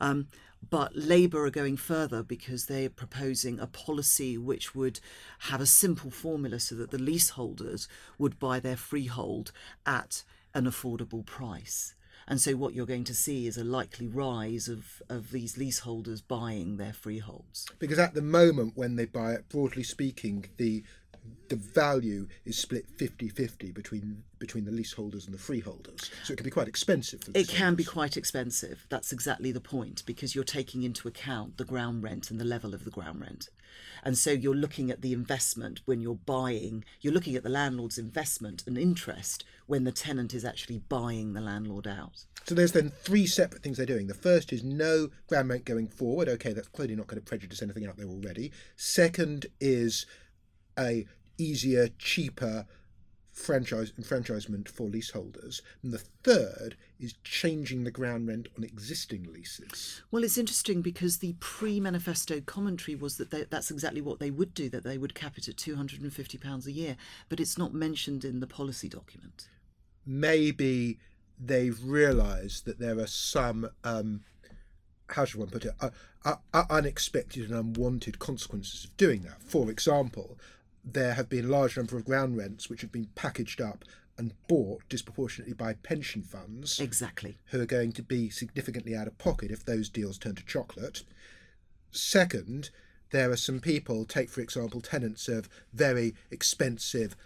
Um, 0.00 0.28
but 0.68 0.94
Labour 0.94 1.44
are 1.44 1.50
going 1.50 1.76
further 1.76 2.22
because 2.22 2.66
they 2.66 2.86
are 2.86 2.90
proposing 2.90 3.58
a 3.58 3.66
policy 3.66 4.38
which 4.38 4.74
would 4.74 5.00
have 5.40 5.60
a 5.60 5.66
simple 5.66 6.10
formula 6.10 6.60
so 6.60 6.74
that 6.76 6.90
the 6.90 6.98
leaseholders 6.98 7.88
would 8.18 8.38
buy 8.38 8.60
their 8.60 8.76
freehold 8.76 9.52
at 9.84 10.22
an 10.54 10.64
affordable 10.64 11.24
price. 11.24 11.94
And 12.28 12.40
so, 12.40 12.52
what 12.52 12.72
you're 12.72 12.86
going 12.86 13.04
to 13.04 13.14
see 13.14 13.48
is 13.48 13.58
a 13.58 13.64
likely 13.64 14.06
rise 14.06 14.68
of, 14.68 15.02
of 15.08 15.32
these 15.32 15.58
leaseholders 15.58 16.20
buying 16.20 16.76
their 16.76 16.92
freeholds. 16.92 17.66
Because 17.80 17.98
at 17.98 18.14
the 18.14 18.22
moment, 18.22 18.72
when 18.76 18.94
they 18.94 19.06
buy 19.06 19.32
it, 19.32 19.48
broadly 19.48 19.82
speaking, 19.82 20.46
the 20.56 20.84
the 21.48 21.56
value 21.56 22.26
is 22.44 22.58
split 22.58 22.86
50-50 22.96 23.74
between 23.74 24.22
between 24.38 24.64
the 24.64 24.72
leaseholders 24.72 25.26
and 25.26 25.34
the 25.34 25.38
freeholders. 25.38 26.10
So 26.24 26.32
it 26.32 26.36
can 26.36 26.44
be 26.44 26.50
quite 26.50 26.66
expensive. 26.66 27.20
it 27.32 27.46
can 27.46 27.76
be 27.76 27.84
quite 27.84 28.16
expensive. 28.16 28.86
That's 28.88 29.12
exactly 29.12 29.52
the 29.52 29.60
point 29.60 30.02
because 30.04 30.34
you're 30.34 30.42
taking 30.42 30.82
into 30.82 31.06
account 31.06 31.58
the 31.58 31.64
ground 31.64 32.02
rent 32.02 32.30
and 32.30 32.40
the 32.40 32.44
level 32.44 32.74
of 32.74 32.84
the 32.84 32.90
ground 32.90 33.20
rent. 33.20 33.50
And 34.02 34.18
so 34.18 34.30
you're 34.30 34.54
looking 34.54 34.90
at 34.90 35.00
the 35.00 35.12
investment 35.12 35.80
when 35.84 36.00
you're 36.00 36.16
buying, 36.16 36.84
you're 37.00 37.12
looking 37.12 37.36
at 37.36 37.44
the 37.44 37.48
landlord's 37.48 37.98
investment 37.98 38.64
and 38.66 38.76
interest 38.76 39.44
when 39.66 39.84
the 39.84 39.92
tenant 39.92 40.34
is 40.34 40.44
actually 40.44 40.78
buying 40.78 41.34
the 41.34 41.40
landlord 41.40 41.86
out. 41.86 42.24
So 42.44 42.54
there's 42.54 42.72
then 42.72 42.90
three 42.90 43.26
separate 43.26 43.62
things 43.62 43.76
they're 43.76 43.86
doing. 43.86 44.08
The 44.08 44.14
first 44.14 44.52
is 44.52 44.64
no 44.64 45.08
ground 45.28 45.50
rent 45.50 45.64
going 45.64 45.86
forward. 45.86 46.28
Okay, 46.28 46.52
that's 46.52 46.68
clearly 46.68 46.96
not 46.96 47.06
going 47.06 47.20
to 47.20 47.24
prejudice 47.24 47.62
anything 47.62 47.86
out 47.86 47.96
there 47.96 48.08
already. 48.08 48.50
Second 48.76 49.46
is 49.60 50.04
a 50.78 51.06
easier, 51.38 51.88
cheaper 51.98 52.66
franchise 53.32 53.94
enfranchisement 53.96 54.68
for 54.68 54.84
leaseholders, 54.84 55.62
and 55.82 55.90
the 55.92 56.02
third 56.22 56.76
is 57.00 57.14
changing 57.24 57.82
the 57.82 57.90
ground 57.90 58.28
rent 58.28 58.46
on 58.56 58.62
existing 58.62 59.26
leases. 59.32 60.02
Well, 60.10 60.22
it's 60.22 60.36
interesting 60.36 60.82
because 60.82 61.18
the 61.18 61.34
pre-manifesto 61.40 62.42
commentary 62.42 62.94
was 62.94 63.16
that 63.16 63.30
they, 63.30 63.44
that's 63.44 63.70
exactly 63.70 64.02
what 64.02 64.18
they 64.18 64.30
would 64.30 64.52
do; 64.52 64.68
that 64.68 64.84
they 64.84 64.98
would 64.98 65.14
cap 65.14 65.38
it 65.38 65.48
at 65.48 65.56
two 65.56 65.76
hundred 65.76 66.02
and 66.02 66.12
fifty 66.12 66.36
pounds 66.36 66.66
a 66.66 66.72
year. 66.72 66.96
But 67.28 67.40
it's 67.40 67.56
not 67.56 67.72
mentioned 67.72 68.24
in 68.24 68.40
the 68.40 68.46
policy 68.46 68.88
document. 68.88 69.48
Maybe 70.04 70.98
they've 71.40 71.82
realised 71.82 72.66
that 72.66 72.78
there 72.78 72.98
are 72.98 73.06
some. 73.06 73.70
Um, 73.82 74.24
how 75.08 75.24
should 75.24 75.40
one 75.40 75.50
put 75.50 75.64
it? 75.64 75.74
Uh, 75.80 75.90
uh, 76.24 76.36
uh, 76.52 76.64
unexpected 76.70 77.50
and 77.50 77.58
unwanted 77.58 78.18
consequences 78.18 78.84
of 78.84 78.96
doing 78.96 79.22
that. 79.22 79.42
For 79.42 79.70
example, 79.70 80.38
there 80.84 81.14
have 81.14 81.28
been 81.28 81.44
a 81.44 81.48
large 81.48 81.76
number 81.76 81.96
of 81.96 82.04
ground 82.04 82.36
rents 82.36 82.68
which 82.68 82.80
have 82.80 82.92
been 82.92 83.08
packaged 83.14 83.60
up 83.60 83.84
and 84.18 84.34
bought 84.46 84.88
disproportionately 84.88 85.54
by 85.54 85.74
pension 85.74 86.22
funds. 86.22 86.78
Exactly. 86.80 87.38
Who 87.46 87.60
are 87.60 87.66
going 87.66 87.92
to 87.92 88.02
be 88.02 88.30
significantly 88.30 88.94
out 88.94 89.06
of 89.06 89.18
pocket 89.18 89.50
if 89.50 89.64
those 89.64 89.88
deals 89.88 90.18
turn 90.18 90.34
to 90.34 90.44
chocolate. 90.44 91.02
Second, 91.90 92.70
there 93.10 93.30
are 93.30 93.36
some 93.36 93.60
people, 93.60 94.04
take 94.04 94.30
for 94.30 94.40
example 94.40 94.80
tenants 94.80 95.28
of 95.28 95.48
very 95.72 96.14
expensive 96.30 97.16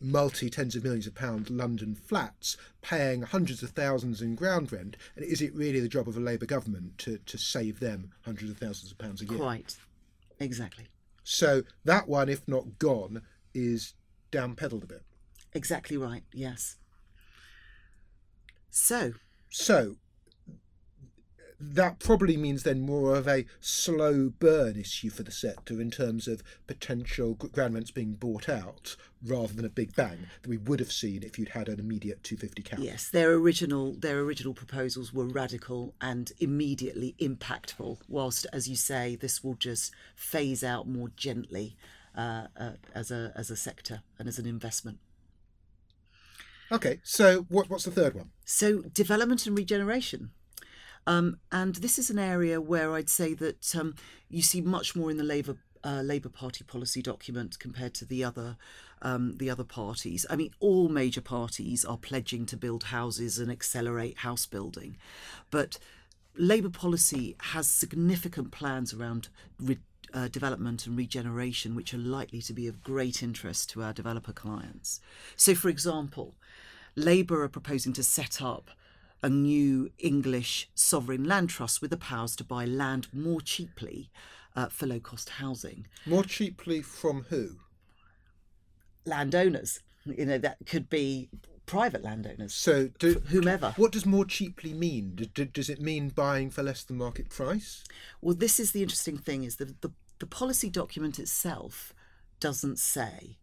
multi 0.00 0.50
tens 0.50 0.76
of 0.76 0.84
millions 0.84 1.06
of 1.06 1.14
pounds 1.14 1.48
London 1.48 1.94
flats 1.94 2.56
paying 2.82 3.22
hundreds 3.22 3.62
of 3.62 3.70
thousands 3.70 4.20
in 4.20 4.34
ground 4.34 4.72
rent. 4.72 4.96
And 5.14 5.24
is 5.24 5.40
it 5.40 5.54
really 5.54 5.80
the 5.80 5.88
job 5.88 6.08
of 6.08 6.16
a 6.16 6.20
Labour 6.20 6.46
government 6.46 6.98
to, 6.98 7.18
to 7.18 7.38
save 7.38 7.80
them 7.80 8.12
hundreds 8.22 8.50
of 8.50 8.58
thousands 8.58 8.92
of 8.92 8.98
pounds 8.98 9.22
a 9.22 9.26
year? 9.26 9.38
Quite. 9.38 9.76
Exactly. 10.38 10.86
So 11.28 11.64
that 11.84 12.08
one, 12.08 12.28
if 12.28 12.46
not 12.46 12.78
gone, 12.78 13.22
is 13.52 13.94
downpedaled 14.30 14.84
a 14.84 14.86
bit. 14.86 15.02
Exactly 15.54 15.96
right, 15.96 16.22
yes. 16.32 16.76
So. 18.70 19.14
So 19.50 19.96
that 21.58 21.98
probably 21.98 22.36
means 22.36 22.62
then 22.62 22.80
more 22.80 23.14
of 23.14 23.26
a 23.26 23.46
slow 23.60 24.28
burn 24.28 24.76
issue 24.76 25.08
for 25.10 25.22
the 25.22 25.30
sector 25.30 25.80
in 25.80 25.90
terms 25.90 26.28
of 26.28 26.42
potential 26.66 27.34
ground 27.34 27.74
rents 27.74 27.90
being 27.90 28.12
bought 28.12 28.48
out 28.48 28.96
rather 29.24 29.54
than 29.54 29.64
a 29.64 29.70
big 29.70 29.94
bang 29.94 30.26
that 30.42 30.48
we 30.48 30.58
would 30.58 30.80
have 30.80 30.92
seen 30.92 31.22
if 31.22 31.38
you'd 31.38 31.50
had 31.50 31.68
an 31.68 31.80
immediate 31.80 32.22
250 32.22 32.62
cap. 32.62 32.78
Yes, 32.80 33.08
their 33.08 33.32
original 33.32 33.94
their 33.94 34.20
original 34.20 34.54
proposals 34.54 35.12
were 35.12 35.26
radical 35.26 35.94
and 36.00 36.32
immediately 36.38 37.14
impactful. 37.20 37.98
Whilst, 38.08 38.46
as 38.52 38.68
you 38.68 38.76
say, 38.76 39.16
this 39.16 39.42
will 39.42 39.54
just 39.54 39.94
phase 40.14 40.62
out 40.62 40.86
more 40.86 41.10
gently 41.16 41.76
uh, 42.16 42.48
uh, 42.58 42.72
as 42.94 43.10
a 43.10 43.32
as 43.34 43.50
a 43.50 43.56
sector 43.56 44.02
and 44.18 44.28
as 44.28 44.38
an 44.38 44.46
investment. 44.46 44.98
Okay, 46.70 46.98
so 47.04 47.46
what, 47.48 47.70
what's 47.70 47.84
the 47.84 47.92
third 47.92 48.14
one? 48.14 48.30
So 48.44 48.82
development 48.82 49.46
and 49.46 49.56
regeneration. 49.56 50.30
Um, 51.06 51.38
and 51.52 51.76
this 51.76 51.98
is 51.98 52.10
an 52.10 52.18
area 52.18 52.60
where 52.60 52.92
I'd 52.92 53.08
say 53.08 53.34
that 53.34 53.76
um, 53.76 53.94
you 54.28 54.42
see 54.42 54.60
much 54.60 54.96
more 54.96 55.10
in 55.10 55.16
the 55.16 55.24
Labour 55.24 55.56
uh, 55.84 56.02
Labour 56.02 56.28
Party 56.28 56.64
policy 56.64 57.00
document 57.00 57.60
compared 57.60 57.94
to 57.94 58.04
the 58.04 58.24
other 58.24 58.56
um, 59.02 59.36
the 59.36 59.48
other 59.50 59.64
parties. 59.64 60.26
I 60.28 60.36
mean, 60.36 60.50
all 60.58 60.88
major 60.88 61.20
parties 61.20 61.84
are 61.84 61.98
pledging 61.98 62.44
to 62.46 62.56
build 62.56 62.84
houses 62.84 63.38
and 63.38 63.50
accelerate 63.50 64.18
house 64.18 64.46
building, 64.46 64.96
but 65.50 65.78
Labour 66.36 66.70
policy 66.70 67.36
has 67.38 67.68
significant 67.68 68.50
plans 68.50 68.92
around. 68.92 69.28
Re- 69.60 69.78
uh, 70.14 70.28
development 70.28 70.86
and 70.86 70.96
regeneration, 70.96 71.74
which 71.74 71.92
are 71.92 71.98
likely 71.98 72.40
to 72.40 72.52
be 72.52 72.68
of 72.68 72.82
great 72.82 73.22
interest 73.24 73.68
to 73.68 73.82
our 73.82 73.92
developer 73.92 74.32
clients. 74.32 75.00
So, 75.34 75.54
for 75.54 75.68
example, 75.68 76.36
Labour 76.94 77.42
are 77.42 77.48
proposing 77.48 77.92
to 77.94 78.02
set 78.02 78.40
up 78.40 78.70
a 79.26 79.28
new 79.28 79.90
English 79.98 80.70
sovereign 80.76 81.24
land 81.24 81.50
trust 81.50 81.82
with 81.82 81.90
the 81.90 81.96
powers 81.96 82.36
to 82.36 82.44
buy 82.44 82.64
land 82.64 83.08
more 83.12 83.40
cheaply 83.40 84.08
uh, 84.54 84.68
for 84.68 84.86
low 84.86 85.00
cost 85.00 85.30
housing. 85.30 85.84
More 86.06 86.22
cheaply 86.22 86.80
from 86.80 87.26
who? 87.28 87.56
Landowners. 89.04 89.80
You 90.04 90.26
know, 90.26 90.38
that 90.38 90.58
could 90.64 90.88
be 90.88 91.28
private 91.66 92.04
landowners. 92.04 92.54
So, 92.54 92.90
do, 93.00 93.14
whomever. 93.26 93.74
What 93.76 93.90
does 93.90 94.06
more 94.06 94.24
cheaply 94.24 94.72
mean? 94.72 95.18
does 95.52 95.68
it 95.68 95.80
mean 95.80 96.10
buying 96.10 96.48
for 96.48 96.62
less 96.62 96.84
than 96.84 96.96
market 96.96 97.28
price? 97.28 97.82
Well, 98.20 98.36
this 98.36 98.60
is 98.60 98.70
the 98.70 98.82
interesting 98.82 99.18
thing: 99.18 99.42
is 99.42 99.56
the 99.56 99.74
the, 99.80 99.90
the 100.20 100.26
policy 100.26 100.70
document 100.70 101.18
itself 101.18 101.92
doesn't 102.38 102.78
say 102.78 103.38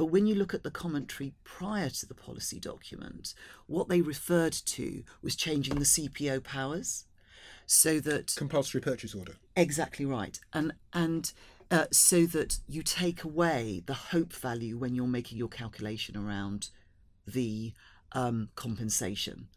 but 0.00 0.06
when 0.06 0.26
you 0.26 0.34
look 0.34 0.54
at 0.54 0.62
the 0.62 0.70
commentary 0.70 1.34
prior 1.44 1.90
to 1.90 2.06
the 2.06 2.14
policy 2.14 2.58
document, 2.58 3.34
what 3.66 3.90
they 3.90 4.00
referred 4.00 4.54
to 4.54 5.02
was 5.20 5.36
changing 5.36 5.74
the 5.74 5.84
CPO 5.84 6.42
powers 6.42 7.04
so 7.66 8.00
that 8.00 8.34
compulsory 8.34 8.80
purchase 8.80 9.14
order. 9.14 9.34
Exactly 9.56 10.06
right. 10.06 10.40
And 10.54 10.72
and 10.94 11.30
uh, 11.70 11.84
so 11.92 12.24
that 12.24 12.60
you 12.66 12.82
take 12.82 13.24
away 13.24 13.82
the 13.84 13.92
hope 13.92 14.32
value 14.32 14.78
when 14.78 14.94
you're 14.94 15.06
making 15.06 15.36
your 15.36 15.48
calculation 15.48 16.16
around 16.16 16.70
the 17.26 17.74
um, 18.12 18.48
compensation. 18.54 19.48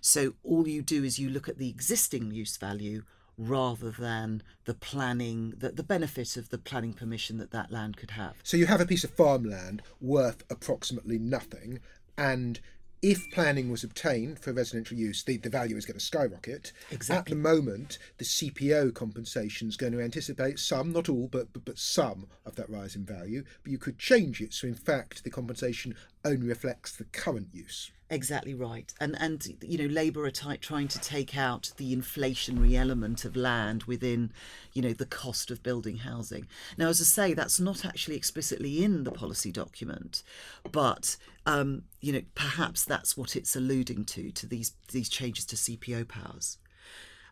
So 0.00 0.34
all 0.42 0.66
you 0.66 0.82
do 0.82 1.04
is 1.04 1.20
you 1.20 1.30
look 1.30 1.48
at 1.48 1.58
the 1.58 1.68
existing 1.68 2.32
use 2.32 2.56
value 2.56 3.04
rather 3.38 3.90
than 3.90 4.42
the 4.64 4.74
planning, 4.74 5.54
the, 5.56 5.70
the 5.70 5.82
benefit 5.82 6.36
of 6.36 6.50
the 6.50 6.58
planning 6.58 6.92
permission 6.92 7.38
that 7.38 7.50
that 7.50 7.70
land 7.70 7.96
could 7.96 8.12
have. 8.12 8.36
So 8.42 8.56
you 8.56 8.66
have 8.66 8.80
a 8.80 8.86
piece 8.86 9.04
of 9.04 9.10
farmland 9.10 9.82
worth 10.00 10.44
approximately 10.50 11.18
nothing, 11.18 11.80
and 12.16 12.60
if 13.02 13.28
planning 13.32 13.68
was 13.68 13.82
obtained 13.82 14.38
for 14.38 14.52
residential 14.52 14.96
use, 14.96 15.24
the, 15.24 15.36
the 15.36 15.50
value 15.50 15.76
is 15.76 15.84
going 15.84 15.98
to 15.98 16.04
skyrocket. 16.04 16.72
Exactly. 16.92 17.32
At 17.32 17.36
the 17.36 17.42
moment, 17.42 17.98
the 18.18 18.24
CPO 18.24 18.94
compensation 18.94 19.68
is 19.68 19.76
going 19.76 19.92
to 19.92 20.00
anticipate 20.00 20.60
some, 20.60 20.92
not 20.92 21.08
all, 21.08 21.26
but, 21.26 21.52
but, 21.52 21.64
but 21.64 21.78
some 21.78 22.28
of 22.46 22.54
that 22.54 22.70
rise 22.70 22.94
in 22.94 23.04
value. 23.04 23.42
But 23.64 23.72
you 23.72 23.78
could 23.78 23.98
change 23.98 24.40
it 24.40 24.54
so, 24.54 24.68
in 24.68 24.76
fact, 24.76 25.24
the 25.24 25.30
compensation 25.30 25.96
only 26.24 26.46
reflects 26.46 26.96
the 26.96 27.04
current 27.04 27.48
use. 27.52 27.90
Exactly 28.10 28.52
right, 28.52 28.92
and 29.00 29.16
and 29.18 29.56
you 29.62 29.78
know 29.78 29.92
Labour 29.92 30.26
are 30.26 30.30
trying 30.30 30.88
to 30.88 31.00
take 31.00 31.34
out 31.34 31.72
the 31.78 31.96
inflationary 31.96 32.74
element 32.74 33.24
of 33.24 33.36
land 33.36 33.84
within, 33.84 34.32
you 34.74 34.82
know, 34.82 34.92
the 34.92 35.06
cost 35.06 35.50
of 35.50 35.62
building 35.62 35.96
housing. 35.96 36.46
Now, 36.76 36.88
as 36.88 37.00
I 37.00 37.04
say, 37.04 37.32
that's 37.32 37.58
not 37.58 37.86
actually 37.86 38.16
explicitly 38.16 38.84
in 38.84 39.04
the 39.04 39.12
policy 39.12 39.50
document, 39.50 40.22
but 40.70 41.16
um, 41.46 41.84
you 42.02 42.12
know 42.12 42.20
perhaps 42.34 42.84
that's 42.84 43.16
what 43.16 43.34
it's 43.34 43.56
alluding 43.56 44.04
to 44.04 44.30
to 44.30 44.46
these 44.46 44.74
these 44.92 45.08
changes 45.08 45.46
to 45.46 45.56
CPO 45.56 46.06
powers, 46.06 46.58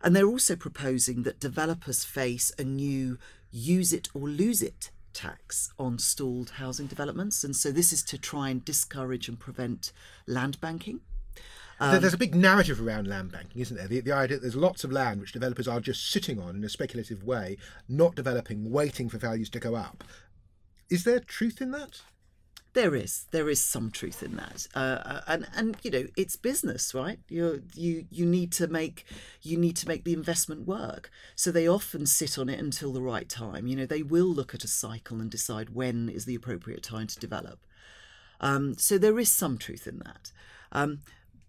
and 0.02 0.16
they're 0.16 0.26
also 0.26 0.56
proposing 0.56 1.24
that 1.24 1.40
developers 1.40 2.04
face 2.04 2.52
a 2.58 2.64
new 2.64 3.18
use 3.50 3.92
it 3.92 4.08
or 4.14 4.28
lose 4.28 4.62
it 4.62 4.90
tax 5.12 5.72
on 5.78 5.98
stalled 5.98 6.50
housing 6.50 6.86
developments. 6.86 7.44
And 7.44 7.54
so 7.54 7.70
this 7.70 7.92
is 7.92 8.02
to 8.04 8.18
try 8.18 8.48
and 8.50 8.64
discourage 8.64 9.28
and 9.28 9.38
prevent 9.38 9.92
land 10.26 10.60
banking. 10.60 11.00
Um, 11.80 11.98
there's 11.98 12.12
a 12.12 12.18
big 12.18 12.34
narrative 12.34 12.80
around 12.80 13.08
land 13.08 13.32
banking, 13.32 13.62
isn't 13.62 13.76
there? 13.76 13.88
The, 13.88 14.00
the 14.00 14.12
idea 14.12 14.36
that 14.36 14.42
there's 14.42 14.56
lots 14.56 14.84
of 14.84 14.92
land 14.92 15.20
which 15.20 15.32
developers 15.32 15.66
are 15.66 15.80
just 15.80 16.10
sitting 16.10 16.38
on 16.38 16.54
in 16.54 16.62
a 16.62 16.68
speculative 16.68 17.24
way, 17.24 17.56
not 17.88 18.14
developing, 18.14 18.70
waiting 18.70 19.08
for 19.08 19.16
values 19.16 19.48
to 19.50 19.60
go 19.60 19.74
up. 19.74 20.04
Is 20.90 21.04
there 21.04 21.20
truth 21.20 21.62
in 21.62 21.70
that? 21.70 22.02
There 22.72 22.94
is, 22.94 23.26
there 23.32 23.50
is 23.50 23.60
some 23.60 23.90
truth 23.90 24.22
in 24.22 24.36
that, 24.36 24.68
uh, 24.76 24.78
uh, 25.04 25.20
and 25.26 25.48
and 25.56 25.76
you 25.82 25.90
know 25.90 26.06
it's 26.16 26.36
business, 26.36 26.94
right? 26.94 27.18
You 27.28 27.64
you 27.74 28.06
you 28.10 28.24
need 28.24 28.52
to 28.52 28.68
make 28.68 29.04
you 29.42 29.56
need 29.56 29.74
to 29.78 29.88
make 29.88 30.04
the 30.04 30.12
investment 30.12 30.68
work. 30.68 31.10
So 31.34 31.50
they 31.50 31.68
often 31.68 32.06
sit 32.06 32.38
on 32.38 32.48
it 32.48 32.60
until 32.60 32.92
the 32.92 33.02
right 33.02 33.28
time. 33.28 33.66
You 33.66 33.74
know 33.74 33.86
they 33.86 34.04
will 34.04 34.28
look 34.28 34.54
at 34.54 34.62
a 34.62 34.68
cycle 34.68 35.20
and 35.20 35.28
decide 35.28 35.70
when 35.70 36.08
is 36.08 36.26
the 36.26 36.36
appropriate 36.36 36.84
time 36.84 37.08
to 37.08 37.18
develop. 37.18 37.58
Um, 38.40 38.78
so 38.78 38.98
there 38.98 39.18
is 39.18 39.32
some 39.32 39.58
truth 39.58 39.88
in 39.88 39.98
that. 39.98 40.30
Um, 40.72 41.00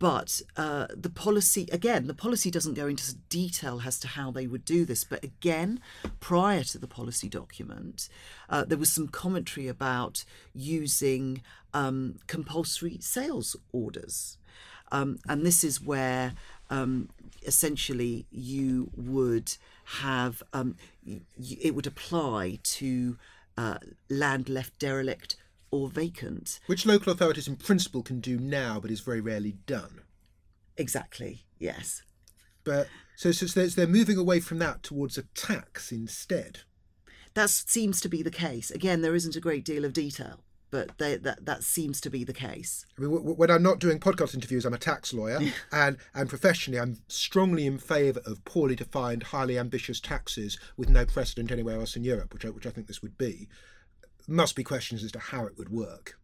but 0.02 0.42
uh, 0.58 0.88
the 0.98 1.12
policy, 1.12 1.70
again, 1.72 2.08
the 2.08 2.16
policy 2.16 2.50
doesn't 2.50 2.74
go 2.74 2.88
into 2.88 3.14
detail 3.30 3.84
as 3.86 4.00
to 4.00 4.08
how 4.08 4.32
they 4.32 4.48
would 4.48 4.66
do 4.66 4.84
this. 4.84 5.04
But 5.04 5.24
again, 5.24 5.80
prior 6.20 6.64
to 6.64 6.80
the 6.80 6.88
policy 6.88 7.30
document, 7.30 8.10
uh, 8.50 8.66
there 8.66 8.80
was 8.80 8.92
some 8.92 9.08
commentary 9.08 9.68
about 9.68 10.26
using 10.56 11.44
um, 11.76 12.16
compulsory 12.26 12.98
sales 13.00 13.56
orders. 13.72 14.40
Um, 14.92 15.20
and 15.30 15.46
this 15.46 15.64
is 15.64 15.80
where 15.80 16.34
um, 16.72 17.10
essentially 17.46 18.26
you 18.32 18.90
would 18.96 19.56
have, 20.02 20.42
um, 20.52 20.78
y- 21.06 21.22
it 21.62 21.76
would 21.76 21.86
apply 21.86 22.58
to 22.64 23.20
uh, 23.56 23.78
land 24.10 24.50
left 24.50 24.80
derelict 24.80 25.36
or 25.72 25.90
vacant. 25.90 26.60
Which 26.68 26.86
local 26.86 27.12
authorities 27.12 27.48
in 27.48 27.56
principle 27.56 28.04
can 28.04 28.20
do 28.20 28.38
now, 28.38 28.80
but 28.80 28.92
is 28.92 29.00
very 29.00 29.22
rarely 29.22 29.54
done. 29.66 30.02
Exactly, 30.78 31.46
yes. 31.60 32.04
But 32.64 32.88
so, 33.16 33.32
so 33.32 33.46
they're 33.68 33.88
moving 33.88 34.18
away 34.18 34.40
from 34.40 34.60
that 34.60 34.84
towards 34.84 35.18
a 35.18 35.24
tax 35.34 35.92
instead. 35.92 36.60
That 37.34 37.50
seems 37.50 38.02
to 38.02 38.10
be 38.10 38.22
the 38.22 38.32
case. 38.32 38.70
Again, 38.72 39.02
there 39.02 39.16
isn't 39.16 39.36
a 39.36 39.42
great 39.42 39.64
deal 39.66 39.86
of 39.86 39.94
detail. 39.94 40.44
but 40.72 40.98
they, 40.98 41.18
that 41.18 41.46
that 41.46 41.64
seems 41.64 42.02
to 42.02 42.10
be 42.10 42.24
the 42.24 42.34
case. 42.34 42.86
I 42.98 43.02
mean, 43.02 43.12
when 43.12 43.52
I'm 43.52 43.62
not 43.62 43.80
doing 43.80 44.00
podcast 44.00 44.34
interviews, 44.34 44.66
I'm 44.66 44.74
a 44.74 44.78
tax 44.78 45.14
lawyer, 45.14 45.40
and 45.72 45.98
and 46.16 46.30
professionally, 46.30 46.80
I'm 46.80 46.98
strongly 47.08 47.66
in 47.68 47.78
favour 47.78 48.22
of 48.26 48.44
poorly 48.46 48.76
defined, 48.76 49.24
highly 49.24 49.60
ambitious 49.60 50.00
taxes 50.00 50.58
with 50.78 50.90
no 50.90 51.06
precedent 51.06 51.52
anywhere 51.52 51.80
else 51.80 51.96
in 51.96 52.04
Europe, 52.04 52.34
which 52.34 52.46
I, 52.46 52.50
which 52.50 52.66
I 52.66 52.70
think 52.72 52.88
this 52.88 53.02
would 53.02 53.18
be. 53.18 53.48
Must 54.32 54.56
be 54.56 54.64
questions 54.64 55.04
as 55.04 55.12
to 55.12 55.20
how 55.20 55.46
it 55.46 55.58
would 55.58 55.70
work. 55.70 56.18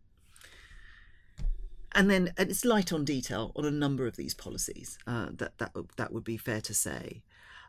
And 1.91 2.09
then 2.09 2.33
and 2.37 2.49
it's 2.49 2.63
light 2.63 2.93
on 2.93 3.03
detail 3.03 3.51
on 3.55 3.65
a 3.65 3.71
number 3.71 4.07
of 4.07 4.15
these 4.15 4.33
policies. 4.33 4.97
Uh, 5.05 5.27
that 5.33 5.57
that 5.57 5.73
that 5.97 6.13
would 6.13 6.23
be 6.23 6.37
fair 6.37 6.61
to 6.61 6.73
say. 6.73 7.21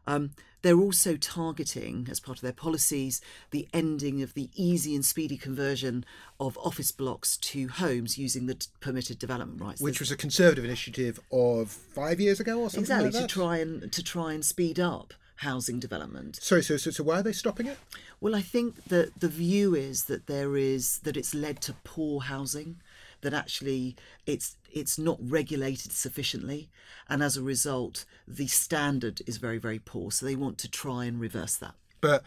Um, 0.07 0.31
they're 0.63 0.79
also 0.79 1.17
targeting, 1.17 2.09
as 2.11 2.19
part 2.19 2.39
of 2.39 2.43
their 2.43 2.53
policies, 2.53 3.21
the 3.51 3.69
ending 3.75 4.23
of 4.23 4.33
the 4.33 4.49
easy 4.55 4.95
and 4.95 5.05
speedy 5.05 5.37
conversion 5.37 6.05
of 6.41 6.57
office 6.59 6.93
blocks 6.93 7.37
to 7.37 7.69
homes 7.69 8.17
using 8.17 8.47
the 8.47 8.55
t- 8.55 8.69
permitted 8.81 9.19
development 9.19 9.61
rights. 9.61 9.81
Which 9.83 10.01
was 10.01 10.11
a 10.11 10.17
conservative 10.17 10.65
initiative 10.65 11.21
of 11.31 11.71
five 11.71 12.21
years 12.21 12.41
ago 12.41 12.61
or 12.61 12.71
something 12.71 12.81
exactly 12.83 13.11
like 13.11 13.29
to 13.29 13.35
try 13.35 13.59
and 13.59 13.93
to 13.93 14.03
try 14.03 14.33
and 14.33 14.45
speed 14.45 14.81
up 14.81 15.13
housing 15.39 15.79
development. 15.81 16.37
Sorry, 16.43 16.63
so, 16.63 16.77
so 16.77 16.91
so 16.91 17.03
why 17.05 17.21
are 17.21 17.23
they 17.23 17.33
stopping 17.33 17.67
it? 17.67 17.79
Well, 18.21 18.35
I 18.35 18.43
think 18.43 18.85
that 18.85 19.21
the 19.21 19.29
view 19.29 19.75
is 19.75 20.05
that 20.05 20.27
there 20.27 20.57
is 20.57 20.99
that 21.01 21.17
it's 21.17 21.35
led 21.35 21.61
to 21.63 21.75
poor 21.85 22.21
housing, 22.23 22.77
that 23.21 23.35
actually 23.35 23.97
it's 24.27 24.57
it's 24.71 24.99
not 24.99 25.19
regulated 25.21 25.93
sufficiently, 25.93 26.71
and 27.09 27.23
as 27.23 27.37
a 27.37 27.43
result, 27.43 28.05
the 28.27 28.47
standard 28.47 29.23
is 29.27 29.37
very 29.37 29.59
very 29.59 29.79
poor. 29.79 30.11
So 30.11 30.27
they 30.27 30.37
want 30.37 30.59
to 30.59 30.71
try 30.71 31.05
and 31.05 31.21
reverse 31.21 31.57
that. 31.57 31.75
But 32.01 32.23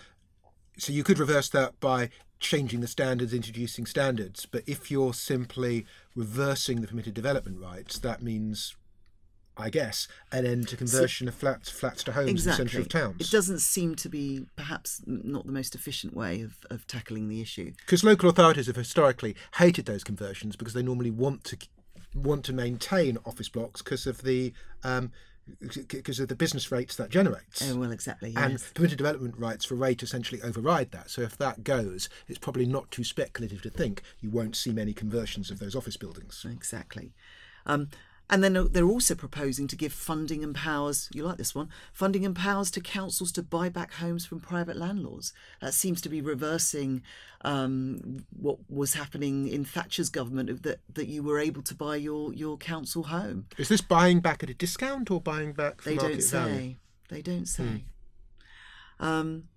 so 0.77 0.93
you 0.93 1.03
could 1.03 1.19
reverse 1.19 1.49
that 1.49 1.79
by 1.79 2.09
changing 2.39 2.81
the 2.81 2.87
standards, 2.87 3.33
introducing 3.33 3.85
standards. 3.85 4.45
But 4.45 4.63
if 4.65 4.89
you're 4.89 5.13
simply 5.13 5.85
reversing 6.15 6.81
the 6.81 6.87
permitted 6.87 7.13
development 7.13 7.59
rights, 7.61 7.99
that 7.99 8.21
means, 8.21 8.75
I 9.61 9.69
guess, 9.69 10.07
an 10.31 10.45
end 10.45 10.67
to 10.69 10.77
conversion 10.77 11.27
of 11.27 11.35
flats 11.35 11.69
flats 11.69 12.03
to 12.05 12.11
homes 12.13 12.45
in 12.45 12.51
the 12.51 12.57
centre 12.57 12.79
of 12.79 12.89
towns. 12.89 13.21
It 13.21 13.31
doesn't 13.31 13.59
seem 13.59 13.95
to 13.95 14.09
be 14.09 14.45
perhaps 14.55 15.01
not 15.05 15.45
the 15.45 15.51
most 15.51 15.75
efficient 15.75 16.15
way 16.15 16.41
of, 16.41 16.57
of 16.69 16.87
tackling 16.87 17.29
the 17.29 17.41
issue. 17.41 17.73
Because 17.85 18.03
local 18.03 18.29
authorities 18.29 18.67
have 18.67 18.75
historically 18.75 19.35
hated 19.55 19.85
those 19.85 20.03
conversions 20.03 20.55
because 20.55 20.73
they 20.73 20.83
normally 20.83 21.11
want 21.11 21.43
to 21.45 21.57
want 22.13 22.43
to 22.45 22.53
maintain 22.53 23.17
office 23.25 23.49
blocks 23.49 23.81
because 23.81 24.05
of 24.05 24.23
the 24.23 24.53
um, 24.83 25.11
because 25.87 26.19
of 26.19 26.27
the 26.27 26.35
business 26.35 26.71
rates 26.71 26.95
that 26.95 27.09
generates. 27.09 27.69
Oh 27.69 27.77
well, 27.77 27.91
exactly. 27.91 28.33
And 28.35 28.63
permitted 28.73 28.97
development 28.97 29.35
rights 29.37 29.65
for 29.65 29.75
rate 29.75 30.03
essentially 30.03 30.41
override 30.41 30.91
that. 30.91 31.09
So 31.09 31.21
if 31.21 31.37
that 31.37 31.63
goes, 31.63 32.09
it's 32.27 32.39
probably 32.39 32.65
not 32.65 32.91
too 32.91 33.03
speculative 33.03 33.61
to 33.63 33.69
think 33.69 34.01
you 34.19 34.29
won't 34.29 34.55
see 34.55 34.71
many 34.71 34.93
conversions 34.93 35.51
of 35.51 35.59
those 35.59 35.75
office 35.75 35.97
buildings. 35.97 36.45
Exactly. 36.49 37.13
Um, 37.65 37.89
and 38.31 38.41
then 38.41 38.69
they're 38.71 38.85
also 38.85 39.13
proposing 39.13 39.67
to 39.67 39.75
give 39.75 39.91
funding 39.91 40.41
and 40.41 40.55
powers, 40.55 41.09
you 41.13 41.23
like 41.23 41.37
this 41.37 41.53
one, 41.53 41.67
funding 41.91 42.25
and 42.25 42.33
powers 42.33 42.71
to 42.71 42.79
councils 42.79 43.31
to 43.33 43.43
buy 43.43 43.67
back 43.67 43.91
homes 43.93 44.25
from 44.25 44.39
private 44.39 44.77
landlords. 44.77 45.33
That 45.59 45.73
seems 45.73 45.99
to 46.01 46.09
be 46.09 46.21
reversing 46.21 47.03
um, 47.41 48.25
what 48.31 48.57
was 48.69 48.93
happening 48.93 49.49
in 49.49 49.65
Thatcher's 49.65 50.09
government, 50.09 50.63
that, 50.63 50.79
that 50.93 51.07
you 51.09 51.23
were 51.23 51.39
able 51.39 51.61
to 51.63 51.75
buy 51.75 51.97
your, 51.97 52.33
your 52.33 52.57
council 52.57 53.03
home. 53.03 53.47
Is 53.57 53.67
this 53.67 53.81
buying 53.81 54.21
back 54.21 54.41
at 54.43 54.49
a 54.49 54.53
discount 54.53 55.11
or 55.11 55.19
buying 55.19 55.51
back 55.51 55.81
for 55.81 55.89
They 55.89 55.97
don't 55.97 56.23
say. 56.23 56.37
value? 56.37 56.69
Hmm. 56.69 57.13
They 57.13 57.21
don't 57.21 57.47
say. 57.47 57.83
Um, 59.01 59.49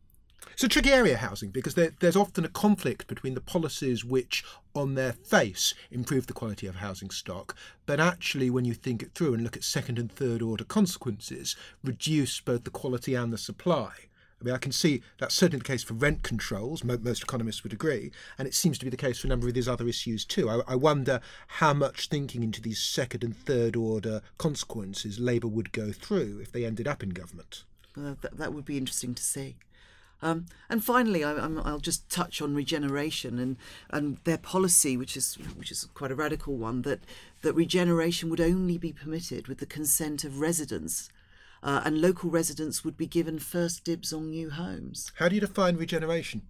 It's 0.52 0.62
a 0.62 0.68
tricky 0.68 0.92
area, 0.92 1.16
housing, 1.16 1.50
because 1.50 1.74
there, 1.74 1.92
there's 2.00 2.16
often 2.16 2.44
a 2.44 2.48
conflict 2.48 3.08
between 3.08 3.34
the 3.34 3.40
policies 3.40 4.04
which, 4.04 4.44
on 4.74 4.94
their 4.94 5.12
face, 5.12 5.74
improve 5.90 6.26
the 6.26 6.32
quality 6.32 6.66
of 6.66 6.76
housing 6.76 7.10
stock, 7.10 7.56
but 7.86 7.98
actually, 7.98 8.50
when 8.50 8.64
you 8.64 8.74
think 8.74 9.02
it 9.02 9.14
through 9.14 9.34
and 9.34 9.42
look 9.42 9.56
at 9.56 9.64
second 9.64 9.98
and 9.98 10.12
third 10.12 10.42
order 10.42 10.64
consequences, 10.64 11.56
reduce 11.82 12.40
both 12.40 12.64
the 12.64 12.70
quality 12.70 13.14
and 13.14 13.32
the 13.32 13.38
supply. 13.38 13.90
I 14.40 14.44
mean, 14.44 14.54
I 14.54 14.58
can 14.58 14.72
see 14.72 15.02
that's 15.18 15.34
certainly 15.34 15.58
the 15.58 15.64
case 15.64 15.82
for 15.82 15.94
rent 15.94 16.22
controls, 16.22 16.84
mo- 16.84 16.98
most 17.00 17.22
economists 17.22 17.62
would 17.62 17.72
agree, 17.72 18.12
and 18.38 18.46
it 18.46 18.54
seems 18.54 18.78
to 18.78 18.84
be 18.84 18.90
the 18.90 18.96
case 18.96 19.18
for 19.18 19.26
a 19.26 19.30
number 19.30 19.48
of 19.48 19.54
these 19.54 19.68
other 19.68 19.88
issues 19.88 20.24
too. 20.24 20.50
I, 20.50 20.60
I 20.68 20.76
wonder 20.76 21.20
how 21.46 21.72
much 21.72 22.08
thinking 22.08 22.42
into 22.42 22.60
these 22.60 22.78
second 22.78 23.24
and 23.24 23.36
third 23.36 23.74
order 23.74 24.20
consequences 24.36 25.18
Labour 25.18 25.48
would 25.48 25.72
go 25.72 25.92
through 25.92 26.40
if 26.42 26.52
they 26.52 26.64
ended 26.64 26.86
up 26.86 27.02
in 27.02 27.10
government. 27.10 27.64
Uh, 27.96 28.14
that 28.32 28.52
would 28.52 28.64
be 28.64 28.76
interesting 28.76 29.14
to 29.14 29.22
see. 29.22 29.56
Um, 30.22 30.46
and 30.70 30.82
finally, 30.82 31.22
I, 31.22 31.34
I'm, 31.34 31.58
I'll 31.58 31.78
just 31.78 32.08
touch 32.08 32.40
on 32.40 32.54
regeneration 32.54 33.38
and, 33.38 33.56
and 33.90 34.18
their 34.24 34.38
policy, 34.38 34.96
which 34.96 35.16
is 35.16 35.34
which 35.56 35.70
is 35.70 35.86
quite 35.94 36.10
a 36.10 36.14
radical 36.14 36.56
one, 36.56 36.82
that 36.82 37.00
that 37.42 37.54
regeneration 37.54 38.30
would 38.30 38.40
only 38.40 38.78
be 38.78 38.92
permitted 38.92 39.48
with 39.48 39.58
the 39.58 39.66
consent 39.66 40.24
of 40.24 40.40
residents, 40.40 41.10
uh, 41.62 41.82
and 41.84 42.00
local 42.00 42.30
residents 42.30 42.84
would 42.84 42.96
be 42.96 43.06
given 43.06 43.38
first 43.38 43.84
dibs 43.84 44.12
on 44.12 44.30
new 44.30 44.50
homes. 44.50 45.12
How 45.18 45.28
do 45.28 45.34
you 45.34 45.40
define 45.40 45.76
regeneration? 45.76 46.42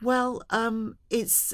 Well, 0.00 0.42
um, 0.50 0.96
it's 1.10 1.52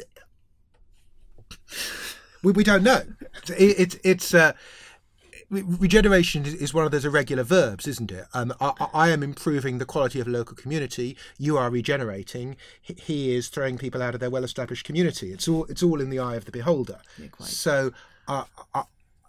We, 2.44 2.52
we 2.52 2.62
don't 2.62 2.82
know. 2.82 3.02
It, 3.48 3.94
it, 3.94 4.00
it's 4.04 4.34
uh, 4.34 4.52
regeneration 5.62 6.44
is- 6.46 6.74
one 6.74 6.84
of 6.84 6.90
those 6.90 7.04
irregular 7.04 7.42
verbs, 7.44 7.86
isn't 7.86 8.10
it? 8.10 8.26
Um, 8.34 8.52
I, 8.60 8.72
I- 8.80 8.88
I 8.92 9.08
am 9.10 9.22
improving 9.22 9.78
the 9.78 9.84
quality 9.84 10.20
of 10.20 10.26
a 10.26 10.30
local 10.30 10.56
community. 10.56 11.16
You 11.38 11.56
are 11.56 11.70
regenerating. 11.70 12.56
He- 12.82 13.34
is 13.34 13.48
throwing 13.48 13.78
people 13.78 14.02
out 14.02 14.14
of 14.14 14.20
their 14.20 14.30
well-established 14.30 14.84
community. 14.84 15.32
It's 15.32 15.48
all 15.48 15.64
it's 15.66 15.82
all 15.82 16.00
in 16.00 16.10
the 16.10 16.18
eye 16.18 16.36
of 16.36 16.44
the 16.44 16.52
beholder. 16.52 17.00
quite. 17.32 17.48
So. 17.48 17.92
Uh, 18.26 18.44
uh, 18.74 18.84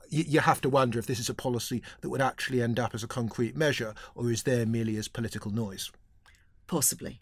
you 0.07 0.39
have 0.39 0.61
to 0.61 0.69
wonder 0.69 0.97
if 0.99 1.07
this 1.07 1.19
is 1.19 1.29
a 1.29 1.33
policy 1.33 1.81
that 1.99 2.09
would 2.09 2.21
actually 2.21 2.61
end 2.61 2.79
up 2.79 2.93
as 2.93 3.03
a 3.03 3.07
concrete 3.07 3.57
measure, 3.57 3.93
or 4.13 4.31
is 4.31 4.43
there 4.43 4.65
merely 4.65 4.95
as 4.97 5.07
political 5.09 5.51
noise? 5.51 5.91
possibly 6.67 7.19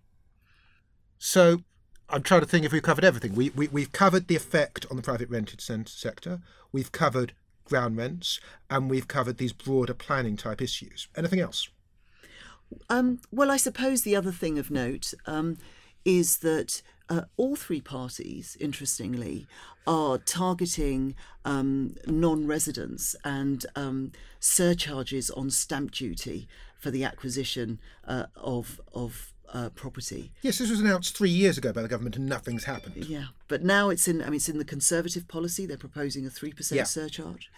So 1.17 1.63
I'm 2.09 2.21
trying 2.23 2.41
to 2.41 2.47
think 2.47 2.65
if 2.65 2.71
we've 2.71 2.83
covered 2.83 3.05
everything. 3.05 3.33
We, 3.35 3.49
we, 3.51 3.67
we've 3.69 3.91
covered 3.91 4.27
the 4.27 4.35
effect 4.35 4.85
on 4.91 4.97
the 4.97 5.01
private 5.03 5.29
rented 5.29 5.61
sector, 5.61 6.41
we've 6.71 6.91
covered 6.91 7.33
ground 7.65 7.97
rents, 7.97 8.39
and 8.69 8.89
we've 8.89 9.07
covered 9.07 9.37
these 9.37 9.53
broader 9.53 9.93
planning 9.93 10.37
type 10.37 10.61
issues. 10.61 11.07
Anything 11.15 11.39
else? 11.39 11.69
Um, 12.89 13.19
well, 13.31 13.51
I 13.51 13.57
suppose 13.57 14.01
the 14.01 14.15
other 14.15 14.31
thing 14.31 14.57
of 14.57 14.71
note 14.71 15.13
um, 15.25 15.57
is 16.05 16.39
that 16.39 16.81
uh, 17.09 17.23
all 17.37 17.55
three 17.55 17.81
parties, 17.81 18.57
interestingly, 18.59 19.45
are 19.85 20.17
targeting 20.17 21.15
um, 21.45 21.95
non 22.07 22.47
residents 22.47 23.15
and 23.23 23.65
um, 23.75 24.11
surcharges 24.39 25.29
on 25.31 25.49
stamp 25.49 25.91
duty 25.91 26.47
for 26.79 26.91
the 26.91 27.03
acquisition 27.03 27.79
uh, 28.07 28.25
of, 28.35 28.79
of 28.93 29.32
uh, 29.53 29.69
property. 29.69 30.31
Yes, 30.41 30.57
this 30.57 30.69
was 30.69 30.79
announced 30.79 31.15
three 31.15 31.29
years 31.29 31.57
ago 31.57 31.71
by 31.71 31.81
the 31.81 31.87
government 31.87 32.15
and 32.15 32.25
nothing's 32.25 32.65
happened. 32.65 33.05
Yeah, 33.05 33.25
but 33.47 33.63
now 33.63 33.89
it's 33.89 34.07
in. 34.07 34.21
I 34.21 34.25
mean, 34.25 34.35
it's 34.35 34.49
in 34.49 34.57
the 34.57 34.65
Conservative 34.65 35.27
policy. 35.27 35.65
They're 35.65 35.77
proposing 35.77 36.25
a 36.25 36.29
three 36.29 36.51
percent 36.51 36.87
surcharge, 36.87 37.51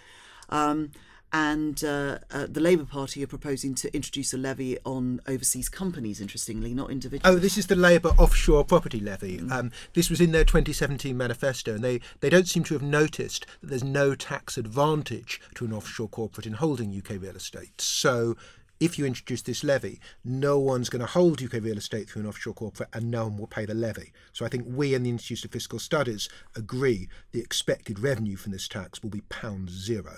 um, 0.49 0.91
and 1.31 1.83
uh, 1.83 2.19
uh, 2.31 2.47
the 2.49 2.59
Labour 2.59 2.85
Party 2.85 3.23
are 3.23 3.27
proposing 3.27 3.75
to 3.75 3.93
introduce 3.95 4.33
a 4.33 4.37
levy 4.37 4.77
on 4.85 5.21
overseas 5.27 5.69
companies. 5.69 6.19
Interestingly, 6.19 6.73
not 6.73 6.91
individuals. 6.91 7.35
Oh, 7.35 7.39
this 7.39 7.57
is 7.57 7.67
the 7.67 7.75
Labour 7.75 8.09
offshore 8.17 8.65
property 8.65 8.99
levy. 8.99 9.39
Um, 9.49 9.71
this 9.93 10.09
was 10.09 10.19
in 10.19 10.31
their 10.31 10.45
2017 10.45 11.15
manifesto, 11.15 11.75
and 11.75 11.83
they, 11.83 12.01
they 12.19 12.29
don't 12.29 12.47
seem 12.47 12.63
to 12.65 12.73
have 12.73 12.83
noticed 12.83 13.45
that 13.61 13.67
there's 13.67 13.83
no 13.83 14.15
tax 14.15 14.57
advantage 14.57 15.41
to 15.55 15.65
an 15.65 15.73
offshore 15.73 16.09
corporate 16.09 16.45
in 16.45 16.53
holding 16.53 16.95
UK 16.95 17.21
real 17.21 17.35
estate. 17.35 17.79
So, 17.81 18.35
if 18.79 18.99
you 18.99 19.05
introduce 19.05 19.41
this 19.41 19.63
levy, 19.63 19.99
no 20.23 20.59
one's 20.59 20.89
going 20.89 20.99
to 20.99 21.05
hold 21.05 21.41
UK 21.41 21.53
real 21.53 21.77
estate 21.77 22.09
through 22.09 22.23
an 22.23 22.27
offshore 22.27 22.53
corporate, 22.53 22.89
and 22.93 23.09
no 23.09 23.23
one 23.25 23.37
will 23.37 23.47
pay 23.47 23.65
the 23.65 23.73
levy. 23.73 24.11
So, 24.33 24.45
I 24.45 24.49
think 24.49 24.65
we 24.67 24.93
and 24.93 25.05
the 25.05 25.09
Institute 25.09 25.45
of 25.45 25.51
Fiscal 25.51 25.79
Studies 25.79 26.27
agree 26.55 27.07
the 27.31 27.39
expected 27.39 27.99
revenue 27.99 28.35
from 28.35 28.51
this 28.51 28.67
tax 28.67 29.01
will 29.01 29.09
be 29.09 29.21
pound 29.21 29.69
zero. 29.69 30.17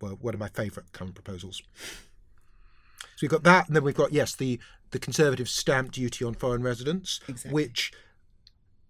Well, 0.00 0.18
one 0.20 0.34
of 0.34 0.40
my 0.40 0.48
favourite 0.48 0.92
current 0.92 1.14
proposals. 1.14 1.62
So 3.00 3.24
we've 3.24 3.30
got 3.30 3.42
that, 3.42 3.66
and 3.66 3.74
then 3.74 3.82
we've 3.82 3.94
got 3.94 4.12
yes, 4.12 4.34
the 4.34 4.60
the 4.90 4.98
Conservative 4.98 5.48
stamp 5.48 5.92
duty 5.92 6.24
on 6.24 6.34
foreign 6.34 6.62
residents, 6.62 7.20
Exactly. 7.28 7.52
which 7.52 7.92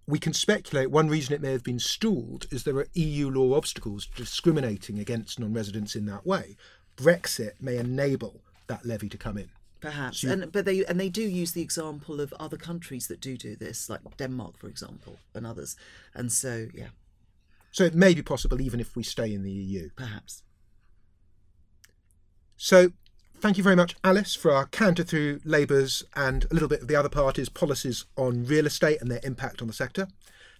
we 0.06 0.18
can 0.18 0.32
speculate. 0.32 0.90
One 0.90 1.08
reason 1.08 1.34
it 1.34 1.42
may 1.42 1.52
have 1.52 1.64
been 1.64 1.78
stalled 1.78 2.46
is 2.50 2.64
there 2.64 2.76
are 2.76 2.86
EU 2.94 3.30
law 3.30 3.56
obstacles 3.56 4.06
discriminating 4.06 4.98
against 4.98 5.40
non-residents 5.40 5.96
in 5.96 6.06
that 6.06 6.26
way. 6.26 6.56
Brexit 6.96 7.52
may 7.60 7.76
enable 7.78 8.42
that 8.68 8.84
levy 8.86 9.08
to 9.08 9.18
come 9.18 9.36
in. 9.36 9.50
Perhaps, 9.80 10.20
So 10.20 10.26
you- 10.28 10.32
and 10.32 10.52
but 10.52 10.64
they 10.64 10.84
and 10.86 10.98
they 10.98 11.08
do 11.08 11.22
use 11.22 11.52
the 11.52 11.62
example 11.62 12.20
of 12.20 12.32
other 12.40 12.56
countries 12.56 13.06
that 13.08 13.20
do 13.20 13.36
do 13.36 13.54
this, 13.56 13.88
like 13.88 14.00
Denmark, 14.16 14.56
for 14.58 14.68
example, 14.68 15.18
and 15.34 15.46
others. 15.46 15.76
And 16.14 16.32
so, 16.32 16.68
yeah, 16.74 16.88
So 17.70 17.84
it 17.84 17.94
may 17.94 18.14
be 18.14 18.22
possible 18.22 18.60
even 18.60 18.80
if 18.80 18.96
we 18.96 19.02
stay 19.02 19.32
in 19.32 19.42
the 19.42 19.52
EU. 19.52 19.90
perhaps. 19.96 20.42
So 22.56 22.92
thank 23.40 23.56
you 23.56 23.62
very 23.62 23.76
much, 23.76 23.94
Alis, 24.02 24.34
for 24.34 24.50
our 24.50 24.66
canter 24.66 25.04
through 25.04 25.40
Labour's 25.44 26.02
and 26.16 26.44
a 26.50 26.54
little 26.54 26.68
bit 26.68 26.82
of 26.82 26.88
the 26.88 26.96
other 26.96 27.08
parties' 27.08 27.48
policies 27.48 28.04
on 28.16 28.44
real 28.44 28.66
estate 28.66 29.00
and 29.00 29.10
their 29.10 29.20
impact 29.22 29.60
on 29.62 29.68
the 29.68 29.74
sector. 29.74 30.08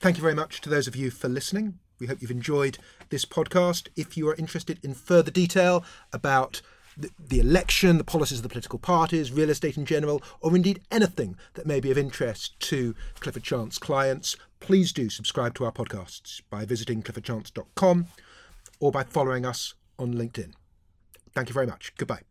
Thank 0.00 0.16
you 0.16 0.22
very 0.22 0.34
much 0.34 0.60
to 0.60 0.68
those 0.70 0.86
of 0.86 0.94
you 0.94 1.10
for 1.10 1.28
listening. 1.28 1.80
We 1.98 2.06
hope 2.06 2.22
you've 2.22 2.30
enjoyed 2.30 2.78
this 3.10 3.24
podcast. 3.24 3.88
If 3.96 4.16
you 4.16 4.28
are 4.28 4.36
interested 4.36 4.78
in 4.84 4.94
further 4.94 5.32
detail 5.32 5.84
about 6.12 6.62
the, 6.98 7.10
the 7.18 7.40
election, 7.40 7.98
the 7.98 8.04
policies 8.04 8.38
of 8.38 8.42
the 8.42 8.48
political 8.48 8.78
parties, 8.78 9.32
real 9.32 9.50
estate 9.50 9.76
in 9.76 9.86
general, 9.86 10.22
or 10.40 10.54
indeed 10.54 10.80
anything 10.90 11.36
that 11.54 11.66
may 11.66 11.80
be 11.80 11.90
of 11.90 11.98
interest 11.98 12.58
to 12.60 12.94
Clifford 13.20 13.44
Chance 13.44 13.78
clients, 13.78 14.36
please 14.60 14.92
do 14.92 15.08
subscribe 15.08 15.54
to 15.54 15.64
our 15.64 15.72
podcasts 15.72 16.42
by 16.50 16.64
visiting 16.64 17.02
cliffordchance.com 17.02 18.08
or 18.80 18.92
by 18.92 19.04
following 19.04 19.46
us 19.46 19.74
on 19.98 20.14
LinkedIn. 20.14 20.52
Thank 21.34 21.48
you 21.48 21.54
very 21.54 21.66
much. 21.66 21.92
Goodbye. 21.96 22.22